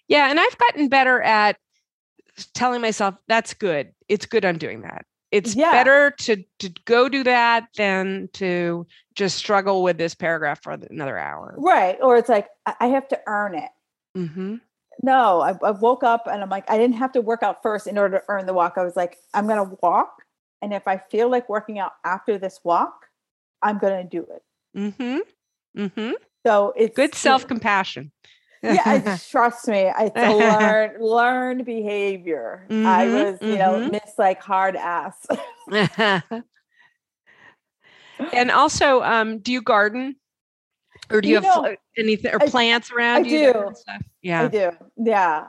[0.09, 0.31] Yeah.
[0.31, 1.57] And I've gotten better at
[2.55, 3.93] telling myself that's good.
[4.09, 5.05] It's good I'm doing that.
[5.31, 5.73] It's yeah.
[5.73, 11.19] better to to go do that than to just struggle with this paragraph for another
[11.19, 11.55] hour.
[11.59, 11.99] Right.
[12.01, 12.49] Or it's like
[12.81, 13.71] I have to earn it.
[14.17, 14.57] Mm-hmm.
[15.03, 17.87] No, I, I woke up and I'm like, I didn't have to work out first
[17.87, 18.75] in order to earn the walk.
[18.77, 20.23] I was like, I'm gonna walk
[20.63, 23.07] and if I feel like working out after this walk,
[23.63, 24.43] I'm going to do it.
[24.77, 25.19] Mm-hmm.
[25.81, 26.13] Mm-hmm.
[26.47, 28.13] So it's good self compassion.
[28.63, 32.67] yeah, trust me, it's a learned learned behavior.
[32.69, 33.93] Mm-hmm, I was, you know, mm-hmm.
[33.93, 35.27] miss like hard ass.
[38.33, 40.17] and also, um, do you garden?
[41.11, 43.53] Or do you, you have know, anything or plants around I you?
[43.53, 43.73] Do.
[44.21, 44.43] Yeah.
[44.43, 44.71] I do.
[44.97, 45.47] Yeah.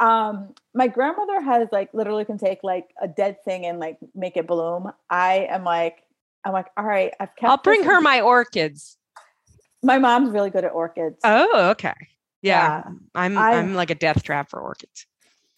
[0.00, 4.36] Um, my grandmother has like literally can take like a dead thing and like make
[4.36, 4.90] it bloom.
[5.10, 6.02] I am like,
[6.44, 7.50] I'm like, all right, I've kept.
[7.50, 8.96] I'll bring her my orchids.
[9.82, 11.18] My mom's really good at orchids.
[11.22, 11.94] Oh, okay.
[12.42, 12.92] Yeah, Yeah.
[13.14, 15.06] I'm I- I'm like a death trap for orchids.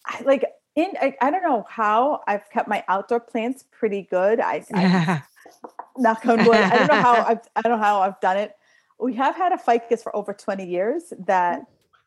[0.05, 0.43] I, like
[0.75, 4.39] in, I, I don't know how I've kept my outdoor plants pretty good.
[4.41, 5.23] I, I
[5.97, 6.57] knock on wood.
[6.57, 8.55] I don't know how I've, I don't know how I've done it.
[8.99, 11.61] We have had a ficus for over 20 years that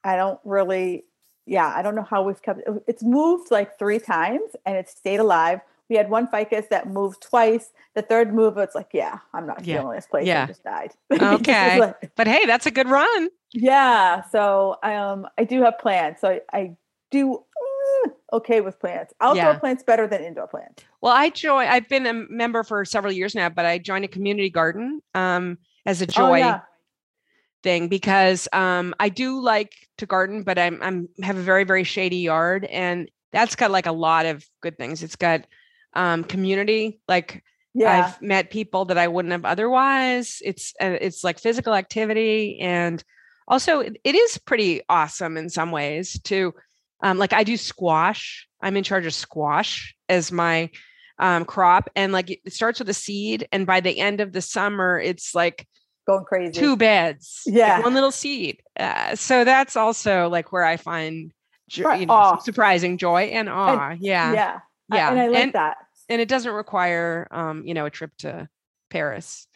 [0.05, 1.05] I don't really,
[1.47, 2.61] yeah, I don't know how we've kept.
[2.87, 5.61] It's moved like three times and it's stayed alive.
[5.89, 7.71] We had one ficus that moved twice.
[7.95, 9.79] The third move, it's like, yeah, I'm not Yeah.
[9.81, 10.27] feeling this place.
[10.27, 10.43] Yeah.
[10.43, 10.93] I just died.
[11.23, 11.79] Okay.
[11.79, 13.29] Like- but hey, that's a good run.
[13.53, 14.23] yeah.
[14.31, 16.21] So um, I do have plants.
[16.23, 16.77] So I, I
[17.13, 19.15] do uh, okay with plants.
[19.21, 19.59] Outdoor Yeah.
[19.61, 20.83] plants better than indoor plants.
[21.01, 21.69] Well, I join.
[21.69, 25.57] I've been a member for several years now, but I joined a community garden um,
[25.87, 26.61] as a joy Oh, yeah.
[27.67, 31.83] Thing because um, I do like to garden, but I'm I'm have a very very
[31.83, 35.03] shady yard, and that's got like a lot of good things.
[35.03, 35.47] It's got
[35.95, 37.43] um, community, like
[37.75, 37.91] Yeah.
[37.93, 40.41] I've met people that I wouldn't have otherwise.
[40.45, 43.03] It's uh, it's like physical activity, and
[43.49, 46.55] also it, it is pretty awesome in some ways too.
[47.03, 48.47] Um, like I do squash.
[48.63, 50.71] I'm in charge of squash as my
[51.19, 54.41] um, crop, and like it starts with a seed, and by the end of the
[54.41, 55.67] summer, it's like
[56.07, 56.53] Going crazy.
[56.53, 57.81] two beds, like Yeah.
[57.83, 58.61] one little seat.
[58.79, 61.33] Uh, so that's also like where I find
[61.69, 63.97] jo- you know, surprising joy and awe.
[63.99, 64.61] yeah, Yeah.
[64.93, 65.77] I- yeah, And I like and, that.
[66.09, 68.49] and it doesn't require um, you know a trip to
[68.91, 69.47] Paris.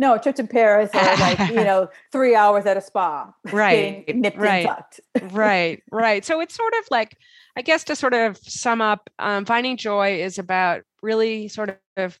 [0.00, 3.32] No, a trip to Paris or like, you know, three hours at a spa.
[3.52, 4.64] Right, nipped right.
[4.64, 5.00] and tucked.
[5.34, 7.16] right right so it's sort of like
[7.56, 12.18] i guess to sort of sum up um, finding joy is about really sort of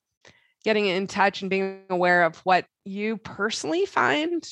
[0.64, 4.48] getting in touch and being aware of what you personally find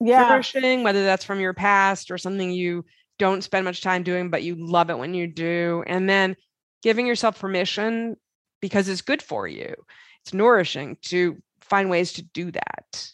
[0.00, 0.26] Yeah.
[0.26, 2.84] flourishing whether that's from your past or something you
[3.18, 6.36] don't spend much time doing but you love it when you do and then
[6.82, 8.16] giving yourself permission
[8.60, 9.74] because it's good for you
[10.22, 13.10] it's nourishing to find ways to do that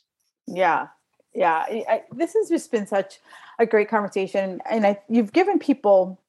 [0.46, 0.88] Yeah.
[1.34, 1.64] Yeah.
[1.68, 3.18] I, this has just been such
[3.58, 4.60] a great conversation.
[4.70, 6.20] And I, you've given people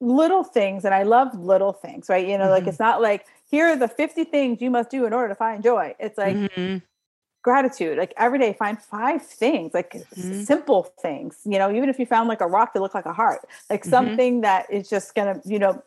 [0.00, 2.26] little things, and I love little things, right?
[2.26, 2.68] You know, like Mhm.
[2.68, 5.62] it's not like, here are the 50 things you must do in order to find
[5.62, 5.94] joy.
[5.98, 6.82] It's like Mhm.
[7.44, 10.44] Gratitude, like every day, find five things, like Mhm.
[10.44, 13.12] simple things, you know, even if you found like a rock that looked like a
[13.12, 13.40] heart,
[13.70, 13.90] like Mhm.
[13.90, 15.80] something that is just going to, you know,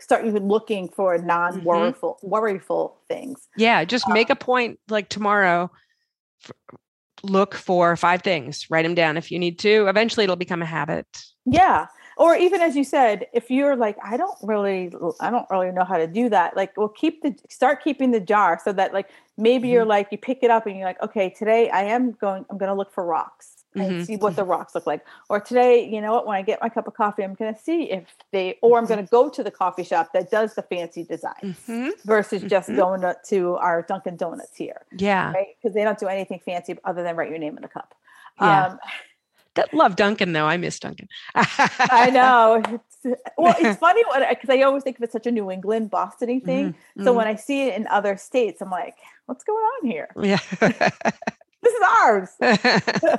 [0.00, 3.48] start even looking for non worryful, worryful things.
[3.56, 5.70] Yeah, just make a point like tomorrow.
[6.42, 6.50] f-
[7.22, 9.86] Look for five things, write them down if you need to.
[9.88, 11.06] Eventually, it'll become a habit.
[11.46, 11.86] Yeah.
[12.16, 15.84] Or even as you said, if you're like, I don't really, I don't really know
[15.84, 16.56] how to do that.
[16.56, 20.18] Like, well, keep the start keeping the jar so that like maybe you're like you
[20.18, 22.92] pick it up and you're like, okay, today I am going, I'm going to look
[22.92, 24.06] for rocks and Mhm.
[24.06, 25.04] see what the rocks look like.
[25.28, 27.60] Or today, you know what, when I get my cup of coffee, I'm going to
[27.60, 30.62] see if they, or I'm going to go to the coffee shop that does the
[30.62, 31.90] fancy design Mhm.
[32.04, 32.76] versus just Mhm.
[32.76, 35.56] going to, to our Dunkin' Donuts here, Yeah, right?
[35.60, 37.96] Because they don't do anything fancy other than write your name in the cup.
[38.40, 38.66] Yeah.
[38.66, 38.78] Um,
[39.72, 40.46] love Dunkin' though.
[40.46, 41.08] I miss Dunkin'.
[41.34, 42.62] I know.
[43.06, 46.42] It's, well, it's funny because I always think of it such a New England, Bostony
[46.42, 46.74] thing.
[47.02, 47.16] So Mhm.
[47.16, 48.96] when I see it in other states, I'm like,
[49.26, 50.08] what's going on here?
[50.22, 50.38] yeah.
[51.62, 52.30] This is ours.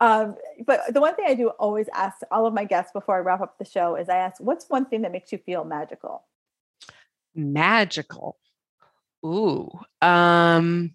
[0.00, 0.34] Um,
[0.66, 3.40] but the one thing I do always ask all of my guests before I wrap
[3.40, 6.24] up the show is I ask, what's one thing that makes you feel magical?
[7.34, 8.36] Magical.
[9.24, 9.70] Ooh.
[10.02, 10.94] Um.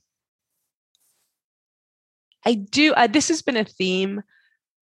[2.45, 2.93] I do.
[2.93, 4.21] Uh, this has been a theme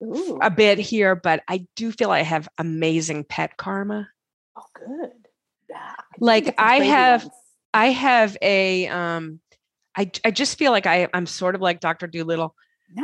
[0.03, 4.09] Ooh, a bit here, but I do feel I have amazing pet karma.
[4.55, 5.09] oh, good.
[5.69, 7.33] Yeah, I Like, I have- ones.
[7.73, 9.39] I have a um
[9.95, 12.07] I I just feel like I I'm sort of like Dr.
[12.07, 12.55] Dolittle.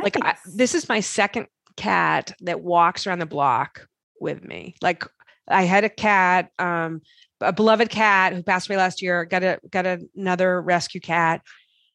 [0.02, 1.46] Like I, this is my second
[1.76, 3.86] cat that walks around the block
[4.20, 4.74] with me.
[4.80, 5.04] Like
[5.46, 7.02] I had a cat um
[7.40, 9.86] a beloved cat who passed away last year, got a got
[10.16, 11.42] another rescue cat.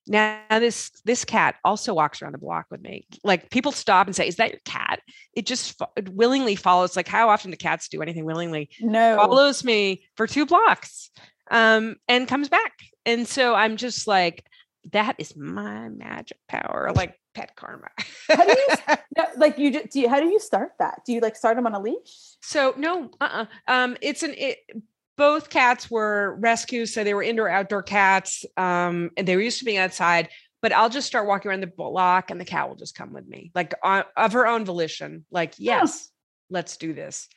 [0.09, 3.05] Now this this cat also walks around the block with me.
[3.23, 5.01] Like people stop and say, "Is that your cat?"
[5.33, 6.97] It just it willingly follows.
[6.97, 8.69] Like how often do cats do anything willingly?
[8.81, 9.15] no.
[9.17, 11.11] follows me for two blocks
[11.51, 12.73] um, and comes back.
[13.05, 14.45] And so I'm just like,
[14.91, 17.89] that is my magic power, like pet karma.
[18.27, 21.01] How do you- No, like you, do you, how do you start that?
[21.05, 22.35] Do you like start them on a leash?
[22.41, 23.45] so no, uh-uh.
[23.67, 24.59] um, it's an it,
[25.19, 29.59] both cats were rescues, so they were indoor outdoor cats, um, and they were used
[29.59, 30.29] to being outside.
[30.61, 33.27] But I'll just start walking around the block, and the cat will just come with
[33.27, 35.25] me, like on, of her own volition.
[35.29, 36.09] Like, yes,
[36.49, 37.27] let's do this.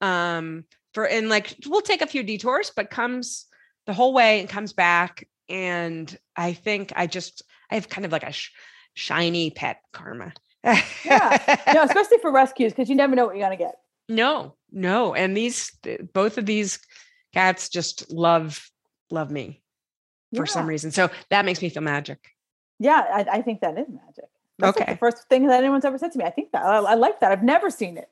[0.00, 0.64] Um,
[0.94, 3.46] for and like we'll take a few detours, but comes
[3.86, 5.28] the whole way and comes back.
[5.48, 8.50] And I think I just I have kind of like a sh-
[8.94, 10.32] shiny pet karma.
[10.64, 11.56] Yeah.
[11.72, 13.76] no, especially for rescues because you never know what you're gonna get.
[14.08, 15.14] No, no.
[15.14, 15.70] And these,
[16.14, 16.78] both of these
[17.32, 18.70] cats just love,
[19.10, 19.62] love me
[20.34, 20.52] for yeah.
[20.52, 20.90] some reason.
[20.90, 22.18] So that makes me feel magic.
[22.78, 24.30] Yeah, I, I think that is magic.
[24.58, 24.90] That's okay.
[24.90, 26.24] Like the first thing that anyone's ever said to me.
[26.24, 27.32] I think that I, I like that.
[27.32, 28.08] I've never seen it.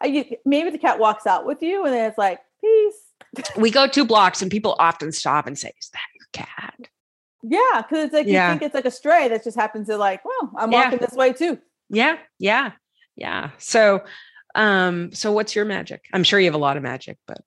[0.00, 3.00] I, maybe the cat walks out with you and then it's like, peace.
[3.56, 6.88] we go two blocks and people often stop and say, Is that your cat?
[7.42, 8.48] Yeah, because it's like yeah.
[8.48, 10.84] you think it's like a stray that just happens to like, well, I'm yeah.
[10.84, 11.58] walking this way too.
[11.88, 12.72] Yeah, yeah,
[13.16, 13.50] yeah.
[13.58, 14.02] So
[14.54, 16.04] um, so what's your magic?
[16.12, 17.38] I'm sure you have a lot of magic, but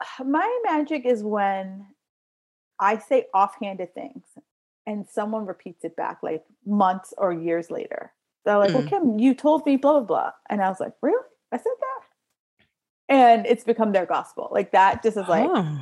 [0.24, 1.86] my magic is when
[2.78, 4.24] I say offhanded things
[4.86, 8.12] and someone repeats it back like months or years later.
[8.44, 8.74] They're like, mm.
[8.74, 10.30] well, Kim, you told me blah, blah, blah.
[10.48, 11.22] And I was like, really?
[11.52, 12.64] I said that?
[13.08, 14.48] And it's become their gospel.
[14.52, 15.80] Like that just is like, oh.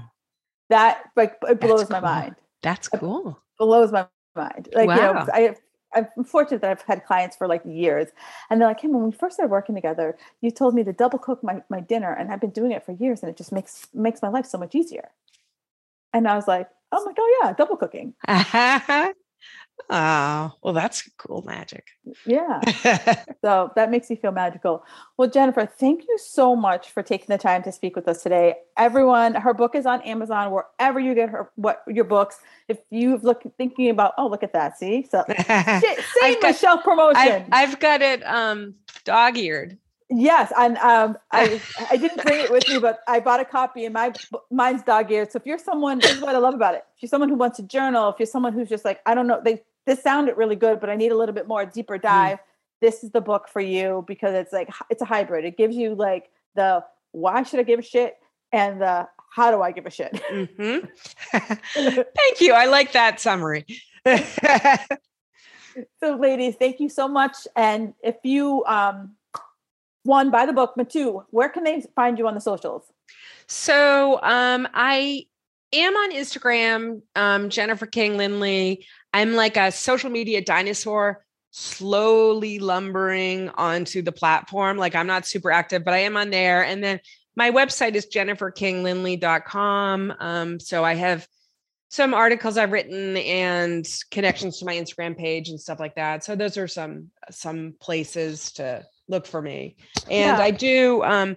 [0.71, 2.37] that like it blows my mind.
[2.63, 3.31] That's cool.
[3.31, 4.69] It blows my mind.
[4.73, 4.95] Like, wow.
[4.97, 5.57] you know, I
[5.95, 8.09] I'm fortunate that I've had clients for like years.
[8.51, 11.19] And they're like, hey, when we first started working together, you told me to double
[11.19, 13.87] cook my, my dinner and I've been doing it for years and it just makes
[13.95, 15.11] makes my life so much easier.
[16.13, 18.15] And I was like, oh my god, yeah, double cooking.
[19.91, 21.89] Oh, well, that's cool magic.
[22.25, 22.61] Yeah.
[23.43, 24.85] so that makes me feel magical.
[25.17, 28.55] Well, Jennifer, thank you so much for taking the time to speak with us today.
[28.79, 32.39] Everyone, her book is on Amazon, wherever you get her what your books.
[32.69, 35.07] If you've look thinking about, oh, look at that, see?
[35.11, 37.17] So same self promotion.
[37.17, 39.79] I've, I've, got it um dog eared.
[40.17, 41.61] Yes, and um, I
[41.91, 44.13] I didn't bring it with me, but I bought a copy, and my
[44.51, 45.33] mine's dog eared.
[45.33, 46.85] So if you're someone, this is what I love about it.
[46.97, 49.27] If you're someone who wants to journal, if you're someone who's just like, I don't
[49.27, 52.03] know, they this sounded really good, but I need a little bit more deeper mm.
[52.03, 52.39] dive.
[52.39, 52.43] Mm.
[52.81, 55.45] This is the book for you because it's like it's a hybrid.
[55.45, 58.17] It gives you like the why should I give a shit
[58.53, 60.13] and the how do I give a shit.
[60.31, 60.87] Mm-hmm.
[62.17, 62.53] Thank you.
[62.53, 63.67] I like that summary.
[65.99, 67.37] so, ladies, thank you so much.
[67.57, 69.17] And if you um,
[70.05, 72.85] one, buy the book, but two, where can they find you on the socials?
[73.47, 75.27] So um, I
[75.73, 78.87] am on Instagram, um, Jennifer King Lindley.
[79.13, 84.77] I'm like a social media dinosaur, slowly lumbering onto the platform.
[84.77, 86.65] Like I'm not super active, but I am on there.
[86.65, 87.01] And then
[87.37, 90.15] my website is jenniferkinglindley.com.
[90.21, 91.27] Um, so I have
[91.89, 96.25] some articles I've written and connections to my Instagram page and stuff like that.
[96.25, 99.77] So those are some some places to look for me.
[100.11, 100.39] And yeah.
[100.39, 101.37] I do um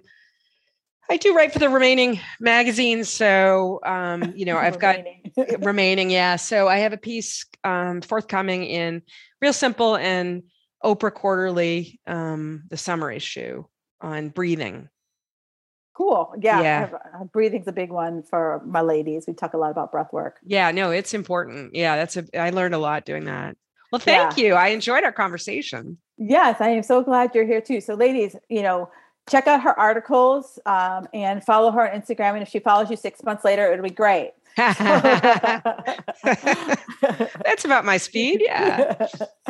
[1.09, 3.09] I do write for the remaining magazines.
[3.09, 4.97] So um, you know, I've got
[5.59, 6.35] remaining, yeah.
[6.35, 9.01] So I have a piece um forthcoming in
[9.41, 10.43] Real Simple and
[10.83, 13.63] Oprah Quarterly, um, the summer issue
[14.01, 14.89] on breathing.
[15.97, 16.31] Cool.
[16.39, 16.61] Yeah.
[16.61, 16.79] yeah.
[16.81, 19.25] Have, uh, breathing's a big one for my ladies.
[19.27, 20.37] We talk a lot about breath work.
[20.43, 21.73] Yeah, no, it's important.
[21.73, 23.57] Yeah, that's a I learned a lot doing that.
[23.91, 24.43] Well, thank yeah.
[24.43, 24.53] you.
[24.53, 25.97] I enjoyed our conversation.
[26.17, 27.79] Yes, I am so glad you're here too.
[27.79, 28.89] So, ladies, you know,
[29.29, 32.33] check out her articles um, and follow her on Instagram.
[32.33, 34.31] And if she follows you six months later, it'll be great.
[34.57, 34.75] That's
[37.63, 38.41] about my speed.
[38.43, 39.07] Yeah.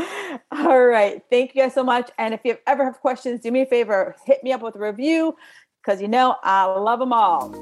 [0.52, 1.22] All right.
[1.30, 2.12] Thank you guys so much.
[2.18, 4.80] And if you ever have questions, do me a favor, hit me up with a
[4.80, 5.38] review
[5.82, 7.56] because you know I love them all.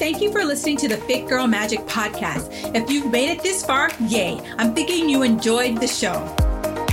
[0.00, 2.74] Thank you for listening to the Fit Girl Magic podcast.
[2.74, 4.40] If you've made it this far, yay.
[4.56, 6.24] I'm thinking you enjoyed the show.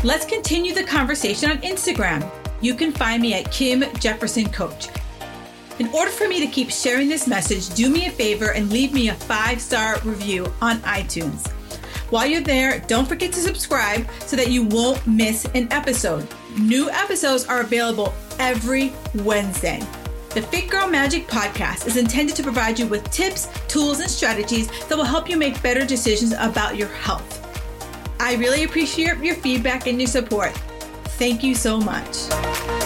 [0.03, 2.30] Let's continue the conversation on Instagram.
[2.60, 4.89] You can find me at Kim Jefferson Coach.
[5.80, 8.91] In order for me to keep sharing this message, do me a favor and leave
[8.93, 11.47] me a five star review on iTunes.
[12.10, 16.28] While you're there, don't forget to subscribe so that you won't miss an episode.
[16.60, 19.82] New episodes are available every Wednesday.
[20.38, 24.68] The Fit Girl Magic podcast is intended to provide you with tips, tools, and strategies
[24.88, 27.44] that will help you make better decisions about your health.
[28.20, 30.52] I really appreciate your feedback and your support.
[31.18, 32.76] Thank you so much.